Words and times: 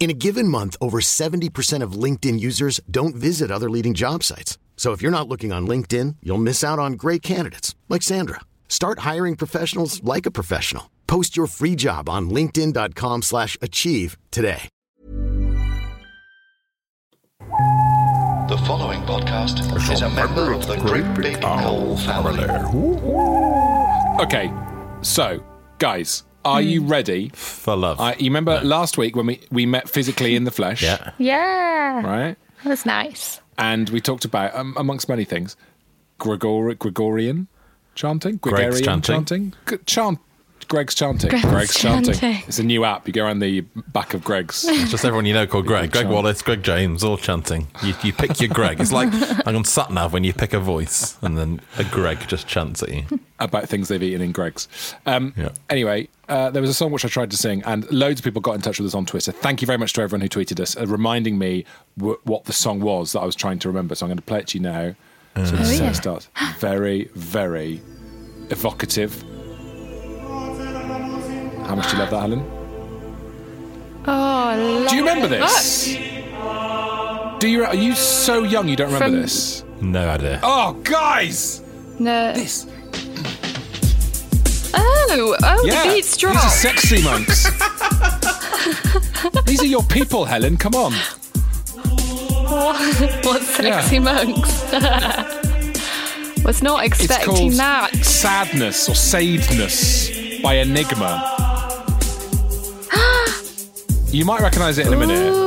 In 0.00 0.10
a 0.10 0.14
given 0.14 0.46
month, 0.46 0.76
over 0.80 1.00
70% 1.00 1.82
of 1.82 1.92
LinkedIn 1.92 2.38
users 2.38 2.80
don't 2.88 3.16
visit 3.16 3.50
other 3.50 3.68
leading 3.68 3.94
job 3.94 4.22
sites. 4.22 4.56
So 4.76 4.92
if 4.92 5.02
you're 5.02 5.18
not 5.18 5.28
looking 5.28 5.52
on 5.52 5.66
LinkedIn, 5.66 6.16
you'll 6.22 6.38
miss 6.38 6.62
out 6.62 6.78
on 6.78 6.92
great 6.92 7.20
candidates 7.20 7.74
like 7.88 8.02
Sandra. 8.02 8.40
Start 8.68 9.00
hiring 9.00 9.34
professionals 9.34 10.00
like 10.04 10.24
a 10.24 10.30
professional. 10.30 10.88
Post 11.08 11.36
your 11.36 11.48
free 11.48 11.74
job 11.74 12.08
on 12.08 12.30
linkedin.com/achieve 12.30 13.22
slash 13.24 13.58
achieve 13.60 14.16
today. 14.30 14.68
The 18.48 18.58
following 18.66 19.02
podcast 19.02 19.60
is 19.92 20.02
a 20.02 20.10
member 20.10 20.52
of 20.52 20.66
the 20.66 20.76
Great 20.76 21.12
Big 21.14 21.42
Owl 21.42 21.96
family. 21.98 22.44
Okay, 24.22 24.52
so 25.02 25.42
guys, 25.78 26.24
are 26.52 26.62
you 26.62 26.82
ready? 26.82 27.30
For 27.34 27.76
love. 27.76 28.00
I, 28.00 28.14
you 28.14 28.24
remember 28.26 28.60
last 28.62 28.98
week 28.98 29.16
when 29.16 29.26
we, 29.26 29.40
we 29.50 29.66
met 29.66 29.88
physically 29.88 30.34
in 30.36 30.44
the 30.44 30.50
flesh, 30.50 30.82
yeah. 30.82 31.12
Yeah. 31.18 32.02
right? 32.04 32.36
That 32.64 32.70
was 32.70 32.84
nice. 32.86 33.40
And 33.56 33.88
we 33.90 34.00
talked 34.00 34.24
about, 34.24 34.54
um, 34.54 34.74
amongst 34.76 35.08
many 35.08 35.24
things, 35.24 35.56
Gregor- 36.18 36.74
Gregorian 36.74 37.48
chanting, 37.94 38.36
Greg's 38.36 38.80
Gregorian 38.80 39.02
chanting. 39.02 39.54
G- 39.68 39.76
chant, 39.86 40.18
Greg's 40.66 40.94
chanting, 40.94 41.30
Greg's 41.42 41.74
chanting. 41.74 42.14
It's 42.46 42.58
a 42.58 42.62
new 42.62 42.84
app. 42.84 43.06
You 43.06 43.12
go 43.12 43.24
around 43.24 43.38
the 43.38 43.60
back 43.92 44.14
of 44.14 44.24
Greg's. 44.24 44.64
It's 44.66 44.90
just 44.90 45.04
everyone 45.04 45.24
you 45.26 45.34
know 45.34 45.46
called 45.46 45.66
Greg. 45.66 45.92
Greg. 45.92 46.08
Wallace, 46.08 46.42
Greg 46.42 46.62
James, 46.62 47.04
all 47.04 47.16
chanting. 47.16 47.68
You, 47.82 47.94
you 48.02 48.12
pick 48.12 48.40
your 48.40 48.50
Greg. 48.50 48.80
It's 48.80 48.92
like 48.92 49.12
like 49.46 49.46
on 49.46 49.64
SatNav 49.64 50.12
when 50.12 50.24
you 50.24 50.32
pick 50.34 50.52
a 50.52 50.60
voice 50.60 51.16
and 51.22 51.38
then 51.38 51.60
a 51.78 51.84
Greg 51.84 52.18
just 52.28 52.46
chants 52.46 52.82
at 52.82 52.90
you. 52.92 53.04
about 53.38 53.68
things 53.68 53.88
they've 53.88 54.02
eaten 54.02 54.20
in 54.20 54.32
Greg's. 54.32 54.68
Um, 55.06 55.32
Yeah. 55.36 55.50
Anyway, 55.70 56.08
uh, 56.28 56.50
there 56.50 56.60
was 56.60 56.70
a 56.70 56.74
song 56.74 56.90
which 56.92 57.04
I 57.04 57.08
tried 57.08 57.30
to 57.30 57.36
sing, 57.36 57.62
and 57.64 57.90
loads 57.90 58.20
of 58.20 58.24
people 58.24 58.40
got 58.42 58.54
in 58.54 58.60
touch 58.60 58.78
with 58.78 58.86
us 58.86 58.94
on 58.94 59.06
Twitter. 59.06 59.32
Thank 59.32 59.62
you 59.62 59.66
very 59.66 59.78
much 59.78 59.92
to 59.94 60.02
everyone 60.02 60.20
who 60.22 60.28
tweeted 60.28 60.60
us, 60.60 60.76
uh, 60.76 60.86
reminding 60.86 61.38
me 61.38 61.64
w- 61.96 62.18
what 62.24 62.44
the 62.44 62.52
song 62.52 62.80
was 62.80 63.12
that 63.12 63.20
I 63.20 63.24
was 63.24 63.36
trying 63.36 63.58
to 63.60 63.68
remember. 63.68 63.94
So 63.94 64.04
I'm 64.04 64.08
going 64.10 64.18
to 64.18 64.22
play 64.22 64.40
it 64.40 64.48
to 64.48 64.58
you 64.58 64.62
now. 64.62 64.94
So 65.36 65.54
this 65.56 65.70
is 65.70 65.78
how 65.78 65.84
yeah. 65.86 65.92
starts. 65.92 66.28
Very, 66.58 67.04
very 67.14 67.80
evocative. 68.50 69.22
How 71.68 71.74
much 71.74 71.90
do 71.90 71.96
you 71.96 72.02
love 72.02 72.10
that, 72.10 72.22
Alan? 72.22 72.44
Oh, 74.06 74.12
I 74.12 74.56
love 74.56 74.88
Do 74.88 74.96
you 74.96 75.02
remember 75.06 75.26
it. 75.26 75.40
this? 75.40 75.96
Do 77.40 77.48
you? 77.48 77.64
Are 77.64 77.74
you 77.74 77.94
so 77.94 78.42
young 78.42 78.68
you 78.68 78.76
don't 78.76 78.92
remember 78.92 79.16
From- 79.16 79.22
this? 79.22 79.64
No 79.80 80.08
idea. 80.08 80.40
Oh, 80.42 80.72
guys! 80.82 81.62
No. 81.98 82.32
This. 82.32 82.66
Oh, 84.74 85.36
oh, 85.42 85.64
Yeah, 85.64 85.84
the 85.86 85.92
beats 85.94 86.16
drop. 86.16 86.34
These 86.34 86.44
are 86.44 86.50
sexy 86.50 87.02
monks. 87.02 87.44
these 89.46 89.62
are 89.62 89.66
your 89.66 89.82
people, 89.84 90.24
Helen. 90.24 90.56
Come 90.56 90.74
on. 90.74 90.92
what 93.24 93.42
sexy 93.42 93.98
monks? 93.98 94.64
Was 96.44 96.62
not 96.62 96.84
It's 96.84 97.00
expecting 97.00 97.34
called 97.34 97.52
that. 97.54 97.94
Sadness 97.96 98.88
or 98.88 98.94
Sadness 98.94 100.40
by 100.42 100.54
Enigma. 100.54 101.34
You 104.10 104.24
might 104.24 104.40
recognise 104.40 104.78
it 104.78 104.86
in 104.86 104.92
a 104.92 104.96
minute. 104.96 105.18
Ooh. 105.32 105.44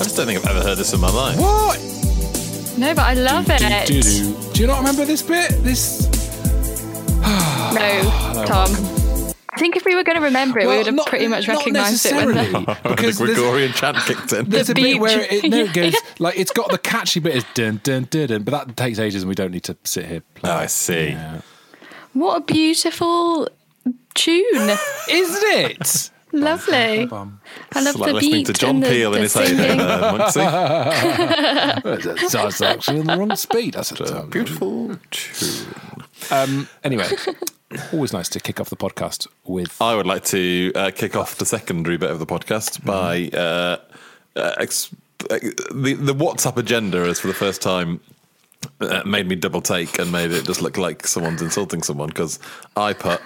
I 0.00 0.04
just 0.04 0.16
don't 0.16 0.26
think 0.26 0.38
I've 0.44 0.56
ever 0.56 0.62
heard 0.62 0.78
this 0.78 0.92
in 0.92 1.00
my 1.00 1.10
life. 1.10 1.38
What? 1.38 1.78
No, 2.78 2.94
but 2.94 3.04
I 3.04 3.14
love 3.14 3.46
Do, 3.46 3.52
it. 3.56 3.86
do, 3.88 4.00
do. 4.02 4.52
Do 4.52 4.60
you 4.60 4.66
not 4.68 4.78
remember 4.78 5.04
this 5.04 5.22
bit? 5.22 5.50
This. 5.62 6.06
No, 7.68 8.44
Tom. 8.46 8.70
I 9.50 9.58
think 9.60 9.76
if 9.76 9.84
we 9.84 9.94
were 9.94 10.02
going 10.02 10.16
to 10.16 10.22
remember 10.22 10.58
it, 10.60 10.66
we 10.68 10.76
would 10.78 10.86
have 10.86 10.94
not- 10.94 11.06
pretty 11.08 11.26
much 11.28 11.46
recognised 11.48 12.06
it. 12.06 12.14
When 12.14 12.34
necessarily, 12.34 12.64
the, 12.64 12.78
the 12.82 12.88
because 12.88 13.18
there's- 13.18 13.34
Gregorian 13.34 13.72
chant 13.72 13.96
kicked 13.98 14.32
in. 14.32 14.48
There's 14.48 14.68
The 14.68 14.72
a 14.72 14.74
bit 14.74 15.00
where 15.00 15.20
it, 15.20 15.44
no, 15.50 15.58
it 15.64 15.72
goes 15.74 15.94
like 16.18 16.38
it's 16.38 16.50
got 16.52 16.70
the 16.70 16.78
catchy 16.78 17.20
bit 17.20 17.36
is 17.36 17.44
dun 17.54 17.80
dun 17.82 18.04
dun 18.10 18.28
dun, 18.28 18.42
but 18.44 18.52
that 18.66 18.76
takes 18.76 18.98
ages 18.98 19.22
and 19.22 19.28
we 19.28 19.34
don't 19.34 19.50
need 19.50 19.64
to 19.64 19.76
sit 19.84 20.06
here. 20.06 20.22
Play. 20.34 20.50
Oh, 20.50 20.54
I 20.56 20.66
see. 20.66 21.08
Yeah. 21.08 21.40
what 22.14 22.36
a 22.36 22.40
beautiful 22.40 23.48
tune. 24.14 24.70
Isn't 25.10 25.44
it? 25.44 26.10
Lovely. 26.32 27.06
Bum. 27.06 27.40
I 27.74 27.80
love 27.80 27.94
It's 27.94 27.98
like 28.00 28.08
the 28.08 28.14
listening 28.14 28.32
beat 28.32 28.46
to 28.46 28.52
John 28.52 28.70
and 28.76 28.82
the, 28.84 28.88
Peel 28.88 29.08
in 29.14 29.14
the 29.14 29.20
his 29.22 29.34
heyday, 29.34 29.56
singing. 29.56 29.80
uh, 29.80 30.12
Monksy. 30.12 30.44
That's 32.32 32.60
actually 32.60 33.00
in 33.00 33.06
the 33.06 33.16
wrong 33.16 33.34
speed. 33.34 33.74
That's 33.74 33.92
a 33.92 34.26
Beautiful 34.26 34.94
tune. 35.10 35.66
Um, 36.30 36.68
anyway, 36.84 37.08
always 37.92 38.12
nice 38.12 38.28
to 38.30 38.40
kick 38.40 38.60
off 38.60 38.68
the 38.68 38.76
podcast 38.76 39.26
with. 39.44 39.80
I 39.80 39.94
would 39.94 40.06
like 40.06 40.24
to 40.26 40.70
uh, 40.74 40.90
kick 40.94 41.16
off 41.16 41.36
the 41.36 41.46
secondary 41.46 41.96
bit 41.96 42.10
of 42.10 42.18
the 42.18 42.26
podcast 42.26 42.84
by 42.84 43.30
uh, 43.36 43.78
uh, 44.36 44.54
ex- 44.58 44.90
uh, 45.30 45.38
the 45.74 45.94
the 45.94 46.14
WhatsApp 46.14 46.58
agenda 46.58 46.98
has 47.06 47.18
for 47.20 47.28
the 47.28 47.34
first 47.34 47.62
time 47.62 48.00
uh, 48.80 49.02
made 49.06 49.26
me 49.28 49.36
double 49.36 49.60
take 49.60 49.98
and 49.98 50.10
made 50.10 50.30
it 50.32 50.44
just 50.44 50.60
look 50.62 50.76
like 50.76 51.06
someone's 51.06 51.40
insulting 51.42 51.82
someone 51.82 52.08
because 52.08 52.38
I 52.76 52.92
put 52.92 53.20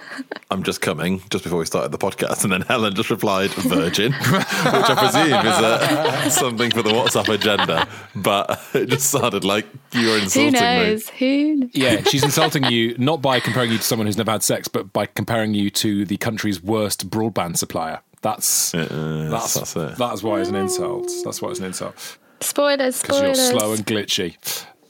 I'm 0.51 0.63
just 0.63 0.81
coming 0.81 1.21
just 1.29 1.43
before 1.43 1.59
we 1.59 1.65
started 1.65 1.91
the 1.91 1.97
podcast 1.97 2.43
and 2.43 2.53
then 2.53 2.61
Helen 2.61 2.93
just 2.95 3.09
replied 3.09 3.49
virgin 3.51 4.11
which 4.13 4.23
I 4.31 4.95
presume 4.97 5.39
is 5.39 5.57
uh, 5.57 6.29
something 6.29 6.71
for 6.71 6.81
the 6.83 6.91
WhatsApp 6.91 7.33
agenda 7.33 7.87
but 8.15 8.61
it 8.73 8.87
just 8.89 9.09
sounded 9.09 9.43
like 9.43 9.65
you 9.91 10.07
were 10.07 10.17
Who 10.17 10.23
insulting 10.23 10.53
me. 10.53 10.59
knows? 10.59 11.09
Who? 11.09 11.17
kn- 11.57 11.71
Yeah, 11.73 12.03
she's 12.03 12.23
insulting 12.23 12.65
you 12.65 12.95
not 12.97 13.21
by 13.21 13.39
comparing 13.39 13.71
you 13.71 13.77
to 13.77 13.83
someone 13.83 14.05
who's 14.07 14.17
never 14.17 14.31
had 14.31 14.43
sex, 14.43 14.67
but 14.67 14.93
by 14.93 15.05
comparing 15.07 15.53
you 15.55 15.69
to 15.71 16.05
the 16.05 16.17
country's 16.17 16.61
worst 16.61 17.09
broadband 17.09 17.57
supplier. 17.57 18.01
That's 18.21 18.71
that's 18.71 19.53
that's 19.55 19.75
it. 19.75 19.97
that's 19.97 20.23
why 20.23 20.39
it's 20.39 20.49
an 20.49 20.55
insult. 20.55 21.11
That's 21.25 21.41
why 21.41 21.49
it's 21.49 21.59
an 21.59 21.65
insult 21.65 22.17
Spoilers. 22.39 23.01
because 23.01 23.21
you're 23.21 23.35
slow 23.35 23.73
and 23.73 23.85
glitchy. 23.85 24.37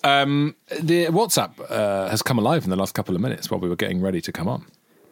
Um, 0.03 0.55
the 0.81 1.05
WhatsApp 1.07 1.51
uh, 1.69 2.09
has 2.09 2.21
come 2.21 2.37
alive 2.37 2.63
in 2.63 2.69
the 2.69 2.75
last 2.75 2.93
couple 2.93 3.15
of 3.15 3.21
minutes 3.21 3.49
while 3.49 3.59
we 3.59 3.69
were 3.69 3.75
getting 3.75 4.01
ready 4.01 4.21
to 4.21 4.31
come 4.31 4.47
on. 4.47 4.65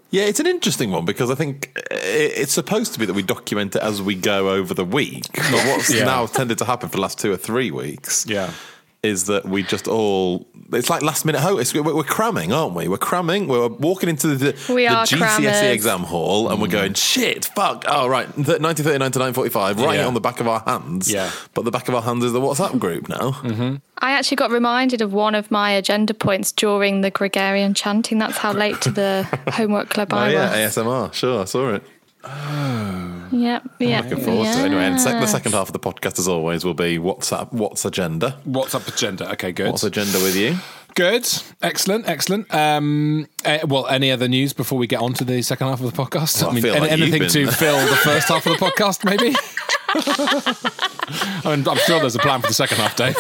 Yeah, 0.10 0.24
it's 0.24 0.42
an 0.42 0.48
interesting 0.48 0.92
one 0.92 1.06
because 1.06 1.32
I 1.32 1.36
think 1.36 1.72
it's 1.90 2.52
supposed 2.52 2.92
to 2.94 3.00
be 3.00 3.06
that 3.06 3.14
we 3.14 3.24
document 3.24 3.78
it 3.78 3.82
as 3.82 4.02
we 4.02 4.14
go 4.16 4.50
over 4.50 4.74
the 4.74 4.84
week. 4.84 5.24
But 5.34 5.66
what's 5.68 5.90
Yeah. 5.94 6.04
now 6.04 6.26
tended 6.26 6.58
to 6.58 6.66
happen 6.66 6.90
for 6.90 6.98
the 6.98 7.02
last 7.02 7.18
two 7.18 7.32
or 7.32 7.38
three 7.38 7.72
weeks 7.72 8.26
Yeah. 8.28 8.52
Is 9.04 9.26
that 9.26 9.46
we 9.46 9.64
just 9.64 9.88
all. 9.88 10.48
It's 10.74 10.90
like 10.90 11.02
last 11.02 11.26
minute 11.26 11.42
host. 11.42 11.74
We're, 11.74 11.84
we're 11.84 12.04
cramming, 12.04 12.54
aren't 12.54 12.76
we? 12.76 12.88
We're 12.88 12.98
cramming. 12.98 13.48
We're 13.48 13.68
walking 13.68 14.08
into 14.08 14.36
the, 14.36 14.52
We 14.74 14.88
the 14.88 14.94
GCSE 14.94 15.18
crammers. 15.18 15.64
E 15.64 15.74
exam 15.74 16.02
hall 16.02 16.50
and 16.50 16.62
we're 16.62 16.68
mm. 16.68 16.72
going, 16.72 16.94
shit, 16.94 17.46
fuck. 17.46 17.84
Oh, 17.88 18.08
right. 18.08 18.28
1939 18.38 19.12
to 19.12 19.20
945, 19.20 19.80
writing 19.82 20.00
Yeah. 20.00 20.08
on 20.08 20.14
the 20.14 20.22
back 20.22 20.40
of 20.40 20.48
our 20.48 20.62
hands. 20.66 21.12
Yeah. 21.12 21.30
But 21.54 21.66
the 21.66 21.72
back 21.72 21.90
of 21.90 21.96
our 21.96 22.02
hands 22.02 22.24
is 22.24 22.32
the 22.32 22.40
WhatsApp 22.40 22.80
group 22.80 23.10
now. 23.10 23.32
Mm-hmm. 23.32 23.76
I 23.98 24.12
actually 24.12 24.38
got 24.38 24.50
reminded 24.52 25.02
of 25.02 25.12
one 25.12 25.36
of 25.36 25.52
my 25.52 25.72
agenda 25.72 26.14
points 26.14 26.52
during 26.54 27.02
the 27.02 27.12
Gregorian 27.12 27.74
chanting. 27.74 28.18
That's 28.20 28.38
how 28.38 28.54
late 28.54 28.80
to 28.82 28.92
the 28.92 29.28
homework 29.52 29.90
club 29.90 30.14
Oh, 30.14 30.18
I 30.18 30.30
yeah, 30.30 30.66
was. 30.66 30.76
ASMR. 30.78 31.14
Sure, 31.14 31.42
I 31.42 31.46
saw 31.46 31.74
it. 31.74 31.84
Oh. 32.24 33.28
Yep, 33.32 33.64
yeah. 33.80 34.02
Looking 34.02 34.24
forward 34.24 34.44
to 34.44 34.50
it. 34.60 34.66
Anyway, 34.66 34.84
and 34.84 35.00
sec- 35.00 35.20
the 35.20 35.26
second 35.26 35.54
half 35.54 35.68
of 35.70 35.74
the 35.74 35.80
podcast, 35.80 36.20
as 36.20 36.28
always, 36.28 36.66
will 36.66 36.74
be 36.74 36.98
what's 37.00 37.32
up? 37.32 37.52
What's 37.54 37.86
Agenda. 37.86 38.38
WhatsApp 38.48 38.88
agenda. 38.94 39.32
Okay, 39.32 39.52
good. 39.52 39.68
What's 39.72 39.84
agenda 39.84 40.20
with 40.20 40.36
you? 40.36 40.56
Good. 40.96 41.28
Excellent. 41.62 42.08
Excellent. 42.08 42.54
Um, 42.54 43.28
eh, 43.46 43.64
well, 43.68 43.88
any 43.88 44.12
other 44.12 44.28
news 44.28 44.54
before 44.54 44.78
we 44.78 44.88
get 44.88 45.00
on 45.02 45.14
to 45.14 45.24
the 45.24 45.42
second 45.42 45.68
half 45.68 45.82
of 45.82 45.92
the 45.94 45.98
podcast? 46.04 46.42
Well, 46.42 46.52
I 46.56 46.62
feel 46.62 46.72
any- 46.74 46.80
like 46.82 46.92
you've 46.92 47.02
anything 47.14 47.22
been- 47.22 47.48
to 47.48 47.52
fill 47.52 47.80
the 47.88 47.96
first 47.98 48.28
half 48.28 48.46
of 48.46 48.58
the 48.60 48.66
podcast, 48.66 49.06
maybe? 49.06 49.36
I 51.44 51.56
mean, 51.56 51.68
I'm 51.68 51.78
sure 51.80 52.00
there's 52.00 52.16
a 52.16 52.20
plan 52.20 52.42
for 52.42 52.48
the 52.48 52.54
second 52.54 52.78
half, 52.78 52.96
Dave. 52.96 53.16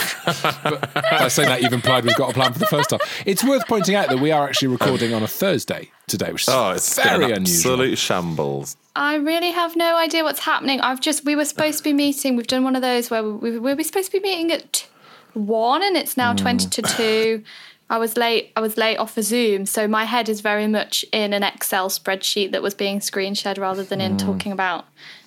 But 0.63 0.93
by 0.93 1.27
saying 1.27 1.49
that, 1.49 1.61
you've 1.61 1.73
implied 1.73 2.05
we've 2.05 2.15
got 2.15 2.29
a 2.31 2.33
plan 2.33 2.53
for 2.53 2.59
the 2.59 2.65
first 2.65 2.91
half. 2.91 3.01
It's 3.25 3.43
worth 3.43 3.67
pointing 3.67 3.95
out 3.95 4.07
that 4.09 4.19
we 4.19 4.31
are 4.31 4.47
actually 4.47 4.69
recording 4.69 5.13
on 5.13 5.21
a 5.23 5.27
Thursday 5.27 5.91
today, 6.07 6.31
which 6.31 6.43
is 6.43 6.49
Oh, 6.49 6.71
it's 6.71 6.95
very 7.01 7.25
been 7.27 7.37
unusual. 7.37 7.73
absolute 7.73 7.97
shambles. 7.97 8.77
I 8.95 9.15
really 9.15 9.51
have 9.51 9.75
no 9.75 9.97
idea 9.97 10.23
what's 10.23 10.39
happening. 10.41 10.79
I've 10.81 11.01
just 11.01 11.25
we 11.25 11.35
were 11.35 11.45
supposed 11.45 11.79
to 11.79 11.83
be 11.83 11.93
meeting. 11.93 12.35
We've 12.37 12.47
done 12.47 12.63
one 12.63 12.75
of 12.75 12.81
those 12.81 13.09
where 13.09 13.23
we 13.23 13.57
we 13.59 13.73
were 13.73 13.83
supposed 13.83 14.11
to 14.11 14.19
be 14.19 14.21
meeting 14.21 14.51
at 14.51 14.87
one, 15.33 15.83
and 15.83 15.95
it's 15.97 16.17
now 16.17 16.33
twenty 16.33 16.67
to 16.69 16.81
two. 16.81 17.43
I 17.89 17.97
was 17.97 18.15
late. 18.15 18.51
I 18.55 18.61
was 18.61 18.77
late 18.77 18.97
off 18.97 19.17
a 19.17 19.23
Zoom, 19.23 19.65
so 19.65 19.87
my 19.87 20.05
head 20.05 20.29
is 20.29 20.39
very 20.41 20.67
much 20.67 21.03
in 21.11 21.33
an 21.33 21.43
Excel 21.43 21.89
spreadsheet 21.89 22.51
that 22.51 22.61
was 22.61 22.73
being 22.73 23.01
screen 23.01 23.33
shared 23.33 23.57
rather 23.57 23.83
than 23.83 23.99
in 23.99 24.17
talking 24.17 24.51
about 24.53 24.85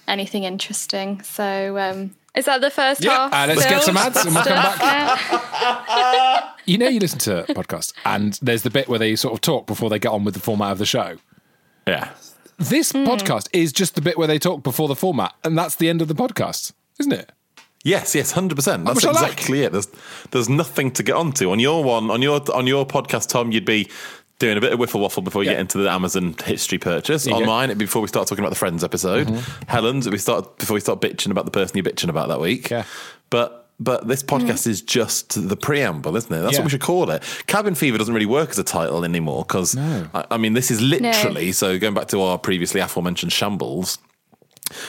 anything 0.09 0.45
interesting. 0.45 1.21
So, 1.23 1.77
um, 1.79 2.15
is 2.35 2.47
that 2.47 2.61
the 2.63 2.71
first 2.71 3.03
Yeah, 3.05 3.29
half? 3.29 3.33
uh, 3.35 3.47
let's 3.55 3.67
get 3.69 3.83
some 3.83 3.97
ads 3.99 4.25
and 4.25 4.35
we'll 4.35 4.45
come 4.45 4.59
Stuff? 4.75 4.81
Yeah. 4.81 6.51
You 6.67 6.79
know, 6.79 6.89
you 6.89 6.99
listen 7.01 7.19
to 7.21 7.45
podcasts, 7.51 7.93
and 8.07 8.39
there's 8.41 8.63
the 8.63 8.71
bit 8.71 8.89
where 8.89 8.99
they 8.99 9.17
sort 9.17 9.35
of 9.35 9.43
talk 9.43 9.67
before 9.67 9.91
they 9.91 9.99
get 9.99 10.09
on 10.13 10.25
with 10.25 10.33
the 10.33 10.41
format 10.41 10.73
of 10.73 10.79
the 10.79 10.87
show. 10.87 11.19
Yeah. 11.87 12.09
This 12.57 12.93
Hmm. 12.93 13.05
podcast 13.05 13.49
is 13.53 13.71
just 13.71 13.95
the 13.97 14.01
bit 14.01 14.17
where 14.17 14.27
they 14.27 14.39
talk 14.39 14.63
before 14.63 14.89
the 14.89 14.97
format, 14.97 15.35
and 15.45 15.59
that's 15.59 15.75
the 15.75 15.91
end 15.91 16.01
of 16.01 16.09
the 16.09 16.15
podcast, 16.15 16.73
isn't 16.99 17.13
it? 17.13 17.33
Yes, 17.85 18.15
yes, 18.15 18.33
hundred 18.33 18.57
percent. 18.57 18.85
That's 18.87 18.97
Which 18.97 19.05
I 19.05 19.13
like. 19.13 19.33
exactly 19.35 19.63
it. 19.63 19.73
There's 19.73 19.89
there's 20.31 20.49
nothing 20.49 20.91
to 20.93 21.03
get 21.03 21.15
onto 21.15 21.51
on 21.53 21.61
your 21.61 21.85
one 21.85 22.11
on 22.11 22.23
your 22.23 22.41
on 22.53 22.67
your 22.67 22.87
podcast, 22.87 23.29
Tom. 23.29 23.53
You'd 23.53 23.65
be 23.67 23.89
doing 24.39 24.57
a 24.57 24.61
bit 24.61 24.73
of 24.73 24.79
whiffle 24.81 25.01
waffle 25.01 25.23
before 25.23 25.45
you 25.45 25.51
Yeah. 25.51 25.57
get 25.57 25.61
into 25.61 25.79
the 25.79 25.91
Amazon 25.91 26.35
history 26.45 26.79
purchase. 26.79 27.27
you 27.27 27.35
On 27.35 27.41
go. 27.43 27.47
mine, 27.47 27.69
it'd 27.71 27.79
be 27.79 27.85
before 27.85 28.03
we 28.03 28.09
start 28.09 28.27
talking 28.27 28.43
about 28.43 28.51
the 28.51 28.59
Friends 28.59 28.83
episode. 28.83 29.29
Mm-hmm. 29.29 29.63
Helen's, 29.69 30.07
it'd 30.07 30.13
be 30.13 30.19
start 30.19 30.59
before 30.59 30.75
we 30.75 30.81
start 30.81 31.01
bitching 31.01 31.31
about 31.31 31.45
the 31.45 31.53
person 31.53 31.77
you're 31.77 31.85
bitching 31.85 32.09
about 32.09 32.29
that 32.29 32.41
week. 32.41 32.71
Yeah. 32.71 32.85
But 33.31 33.69
but 33.79 34.09
this 34.09 34.23
mm-hmm. 34.23 34.47
podcast 34.49 34.67
is 34.67 34.81
just 34.81 35.49
the 35.49 35.57
preamble, 35.57 36.17
isn't 36.17 36.33
it? 36.33 36.41
That's 36.41 36.55
Yeah. 36.55 36.61
what 36.61 36.65
we 36.65 36.71
should 36.71 36.81
call 36.81 37.11
it. 37.11 37.23
Cabin 37.47 37.75
Fever 37.75 37.99
doesn't 37.99 38.15
really 38.15 38.27
work 38.27 38.51
as 38.51 38.59
a 38.59 38.65
title 38.65 39.05
anymore 39.05 39.45
because 39.47 39.77
I, 39.77 40.25
I 40.31 40.37
mean 40.39 40.55
this 40.55 40.71
is 40.71 40.81
literally 40.81 41.53
so 41.53 41.79
going 41.79 41.95
back 41.95 42.09
to 42.09 42.21
our 42.23 42.39
previously 42.39 42.81
aforementioned 42.81 43.33
shambles. 43.33 43.99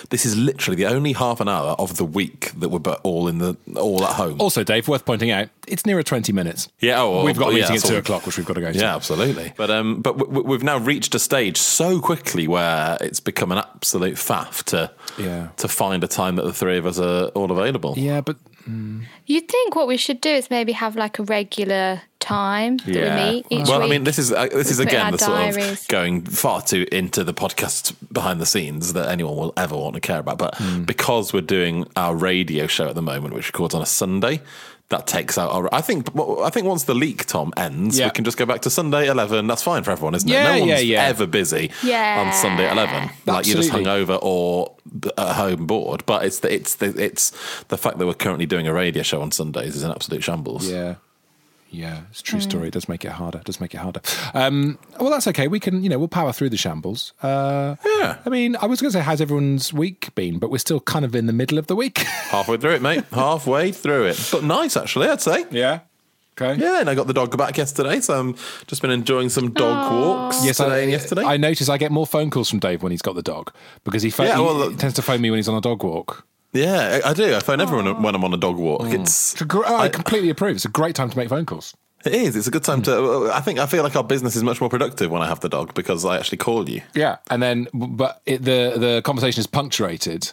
This 0.09 0.25
is 0.25 0.37
literally 0.37 0.77
the 0.77 0.85
only 0.89 1.11
half 1.13 1.41
an 1.41 1.49
hour 1.49 1.75
of 1.77 1.97
the 1.97 2.05
week 2.05 2.51
that 2.57 2.69
we're 2.69 2.79
all 3.03 3.27
in 3.27 3.39
the 3.39 3.57
all 3.75 4.03
at 4.05 4.13
home. 4.15 4.39
Also, 4.39 4.63
Dave, 4.63 4.87
worth 4.87 5.03
pointing 5.05 5.31
out, 5.31 5.49
it's 5.67 5.85
nearer 5.85 6.01
20 6.01 6.31
minutes. 6.31 6.69
Yeah, 6.79 7.01
oh, 7.01 7.11
well, 7.17 7.25
we've 7.25 7.37
got 7.37 7.49
a 7.49 7.57
yeah, 7.57 7.63
meeting 7.63 7.75
at 7.77 7.81
two 7.83 7.93
all- 7.95 7.99
o'clock, 7.99 8.25
which 8.25 8.37
we've 8.37 8.45
got 8.47 8.53
to 8.53 8.61
go 8.61 8.71
to. 8.71 8.77
Yeah, 8.79 8.95
absolutely. 8.95 9.53
But 9.57 9.69
um, 9.69 10.01
but 10.01 10.17
w- 10.17 10.31
w- 10.33 10.47
we've 10.49 10.63
now 10.63 10.77
reached 10.77 11.13
a 11.13 11.19
stage 11.19 11.57
so 11.57 11.99
quickly 11.99 12.47
where 12.47 12.97
it's 13.01 13.19
become 13.19 13.51
an 13.51 13.57
absolute 13.57 14.15
faff 14.15 14.63
to 14.65 14.91
Yeah. 15.17 15.49
to 15.57 15.67
find 15.67 16.03
a 16.03 16.07
time 16.07 16.37
that 16.37 16.43
the 16.45 16.53
three 16.53 16.77
of 16.77 16.85
us 16.85 16.97
are 16.97 17.25
all 17.29 17.51
available. 17.51 17.95
Yeah, 17.97 18.21
but 18.21 18.37
You'd 19.25 19.47
think 19.47 19.75
what 19.75 19.87
we 19.87 19.97
should 19.97 20.21
do 20.21 20.29
is 20.29 20.49
maybe 20.49 20.71
have 20.73 20.95
like 20.95 21.19
a 21.19 21.23
regular 21.23 22.01
time 22.19 22.77
that 22.77 22.87
we 22.87 23.33
meet 23.33 23.45
each 23.51 23.67
well, 23.67 23.79
week. 23.81 23.87
I 23.87 23.89
mean, 23.89 24.03
this 24.03 24.17
is 24.17 24.31
uh, 24.31 24.47
this 24.51 24.71
is 24.71 24.79
We 24.79 24.85
put 24.85 24.93
in 24.93 24.97
again 24.99 25.05
our 25.05 25.11
the 25.11 25.17
sort 25.19 25.37
diaries. 25.37 25.81
of 25.83 25.87
going 25.89 26.21
far 26.21 26.61
too 26.61 26.87
into 26.91 27.23
the 27.23 27.33
podcast 27.33 27.93
behind 28.11 28.41
the 28.41 28.45
scenes 28.47 28.93
that 28.93 29.07
anyone 29.09 29.35
will 29.35 29.53
ever 29.57 29.77
want 29.77 29.93
to 29.93 30.01
care 30.01 30.19
about. 30.19 30.37
But 30.39 30.55
Hmm. 30.55 30.83
because 30.83 31.33
we're 31.33 31.41
doing 31.41 31.85
our 31.95 32.15
radio 32.15 32.65
show 32.67 32.87
at 32.87 32.95
the 32.95 33.01
moment, 33.03 33.33
which 33.35 33.47
records 33.47 33.75
on 33.75 33.81
a 33.81 33.85
Sunday. 33.85 34.41
That 34.89 35.07
takes 35.07 35.37
out 35.39 35.49
our. 35.51 35.67
I 35.73 35.81
think. 35.81 36.09
I 36.15 36.51
think 36.51 36.67
once 36.67 36.83
the 36.83 36.93
leak, 36.93 37.25
Tom, 37.25 37.51
ends, 37.57 37.97
Yeah. 37.97 38.05
we 38.05 38.11
can 38.11 38.23
just 38.23 38.37
go 38.37 38.45
back 38.45 38.61
to 38.61 38.69
Sunday 38.69 39.07
eleven. 39.07 39.47
That's 39.47 39.63
fine 39.63 39.81
for 39.81 39.89
everyone, 39.89 40.13
isn't 40.13 40.29
Yeah, 40.29 40.53
it? 40.55 40.59
No 40.59 40.65
one's 40.67 40.83
yeah. 40.83 41.03
ever 41.05 41.25
busy 41.25 41.71
Yeah. 41.81 42.23
on 42.23 42.31
Sunday 42.33 42.67
at 42.67 42.73
eleven. 42.73 43.09
Like 43.25 43.47
you're 43.47 43.55
just 43.55 43.69
Absolutely. 43.71 43.91
hungover 44.05 44.19
or 44.21 44.75
at 45.17 45.35
home 45.37 45.65
bored. 45.65 46.03
But 46.05 46.23
it's 46.25 46.39
the 46.39 46.53
it's 46.53 46.75
the 46.75 46.87
it's 47.03 47.31
the 47.69 47.77
fact 47.79 47.97
that 47.97 48.05
we're 48.05 48.13
currently 48.13 48.45
doing 48.45 48.67
a 48.67 48.73
radio 48.73 49.01
show 49.01 49.23
on 49.23 49.31
Sundays 49.31 49.75
is 49.75 49.81
an 49.81 49.89
absolute 49.89 50.23
shambles. 50.23 50.69
yeah. 50.69 50.95
Yeah, 51.69 52.01
it's 52.09 52.21
a 52.21 52.23
true 52.23 52.39
story. 52.39 52.67
It 52.69 52.73
does 52.73 52.87
make 52.87 53.03
it 53.03 53.11
harder. 53.11 53.39
It 53.39 53.43
does 53.43 53.59
make 53.59 53.73
it 53.73 53.77
harder. 53.79 53.99
Um, 54.33 54.77
well, 54.99 55.09
that's 55.09 55.27
okay. 55.27 55.47
We 55.49 55.59
can, 55.59 55.83
you 55.83 55.89
know, 55.89 55.99
we'll 55.99 56.07
power 56.07 56.31
through 56.31 56.49
the 56.51 56.57
shambles. 56.57 57.11
Uh, 57.21 57.75
Yeah. 57.85 58.17
I 58.25 58.29
mean, 58.29 58.55
I 58.61 58.65
was 58.65 58.79
going 58.81 58.91
to 58.91 58.97
say, 58.97 59.03
how's 59.03 59.19
everyone's 59.19 59.73
week 59.73 60.13
been? 60.15 60.39
But 60.39 60.51
we're 60.51 60.57
still 60.59 60.79
kind 60.79 61.03
of 61.03 61.15
in 61.15 61.25
the 61.25 61.33
middle 61.33 61.57
of 61.57 61.67
the 61.67 61.75
week. 61.75 61.97
Halfway 62.29 62.57
through 62.57 62.75
it, 62.75 62.81
mate. 62.81 63.03
Halfway 63.11 63.71
through 63.73 64.05
it. 64.05 64.29
But 64.31 64.43
nice, 64.45 64.77
actually, 64.77 65.07
I'd 65.09 65.21
say. 65.21 65.45
yeah. 65.51 65.79
Okay. 66.39 66.61
Yeah, 66.61 66.81
and 66.81 66.89
I 66.89 66.95
got 66.95 67.07
the 67.07 67.13
dog 67.13 67.37
back 67.37 67.57
yesterday, 67.57 68.01
so 68.01 68.19
I'm 68.19 68.35
just 68.67 68.81
been 68.81 68.91
enjoying 68.91 69.29
some 69.29 69.51
dog 69.53 69.89
walks 69.91 70.45
Yes, 70.45 70.57
today 70.57 70.69
I, 70.69 70.77
and 70.79 70.91
yesterday. 70.91 71.23
I 71.23 71.37
notice 71.37 71.69
I 71.69 71.77
get 71.77 71.93
more 71.93 72.05
phone 72.05 72.29
calls 72.29 72.49
from 72.49 72.59
Dave 72.59 72.83
when 72.83 72.91
he's 72.91 73.01
got 73.01 73.15
the 73.15 73.21
dog 73.23 73.53
because 73.85 74.03
he, 74.03 74.09
pho- 74.09 74.23
Yeah, 74.23 74.35
he 74.35 74.41
well, 74.41 74.71
tends 74.73 74.95
to 74.95 75.01
phone 75.01 75.21
me 75.21 75.29
when 75.31 75.37
he's 75.37 75.47
on 75.47 75.55
a 75.55 75.61
dog 75.61 75.81
walk. 75.81 76.27
Yeah, 76.55 77.01
I 77.03 77.09
I 77.11 77.13
do. 77.13 77.35
I 77.35 77.39
phone 77.39 77.61
everyone 77.61 78.01
when 78.01 78.15
I'm 78.15 78.23
on 78.23 78.33
a 78.33 78.37
dog 78.37 78.57
walk. 78.57 78.81
Mm. 78.81 79.01
It's 79.01 79.33
It's 79.33 79.41
a 79.41 79.45
gr- 79.45 79.63
oh, 79.65 79.75
I 79.77 79.89
completely 79.89 80.29
approve. 80.29 80.55
It's 80.55 80.65
a 80.65 80.69
great 80.69 80.95
time 80.95 81.09
to 81.09 81.17
make 81.17 81.29
phone 81.29 81.45
calls. 81.45 81.75
it 82.05 82.13
is. 82.13 82.35
It's 82.35 82.47
a 82.47 82.51
good 82.51 82.63
time 82.63 82.81
to. 82.83 83.29
I 83.33 83.41
think 83.41 83.59
I 83.59 83.65
feel 83.65 83.83
like 83.83 83.95
our 83.95 84.03
business 84.03 84.35
is 84.35 84.43
much 84.43 84.59
more 84.61 84.69
productive 84.69 85.09
when 85.11 85.21
I 85.21 85.27
have 85.27 85.39
the 85.41 85.49
dog 85.49 85.73
because 85.73 86.05
I 86.05 86.17
actually 86.17 86.37
call 86.39 86.69
you. 86.69 86.81
Yeah, 86.93 87.17
and 87.29 87.41
then 87.43 87.67
but 87.73 88.21
it, 88.25 88.43
the 88.43 88.73
the 88.77 89.01
conversation 89.03 89.39
is 89.41 89.47
punctuated. 89.47 90.31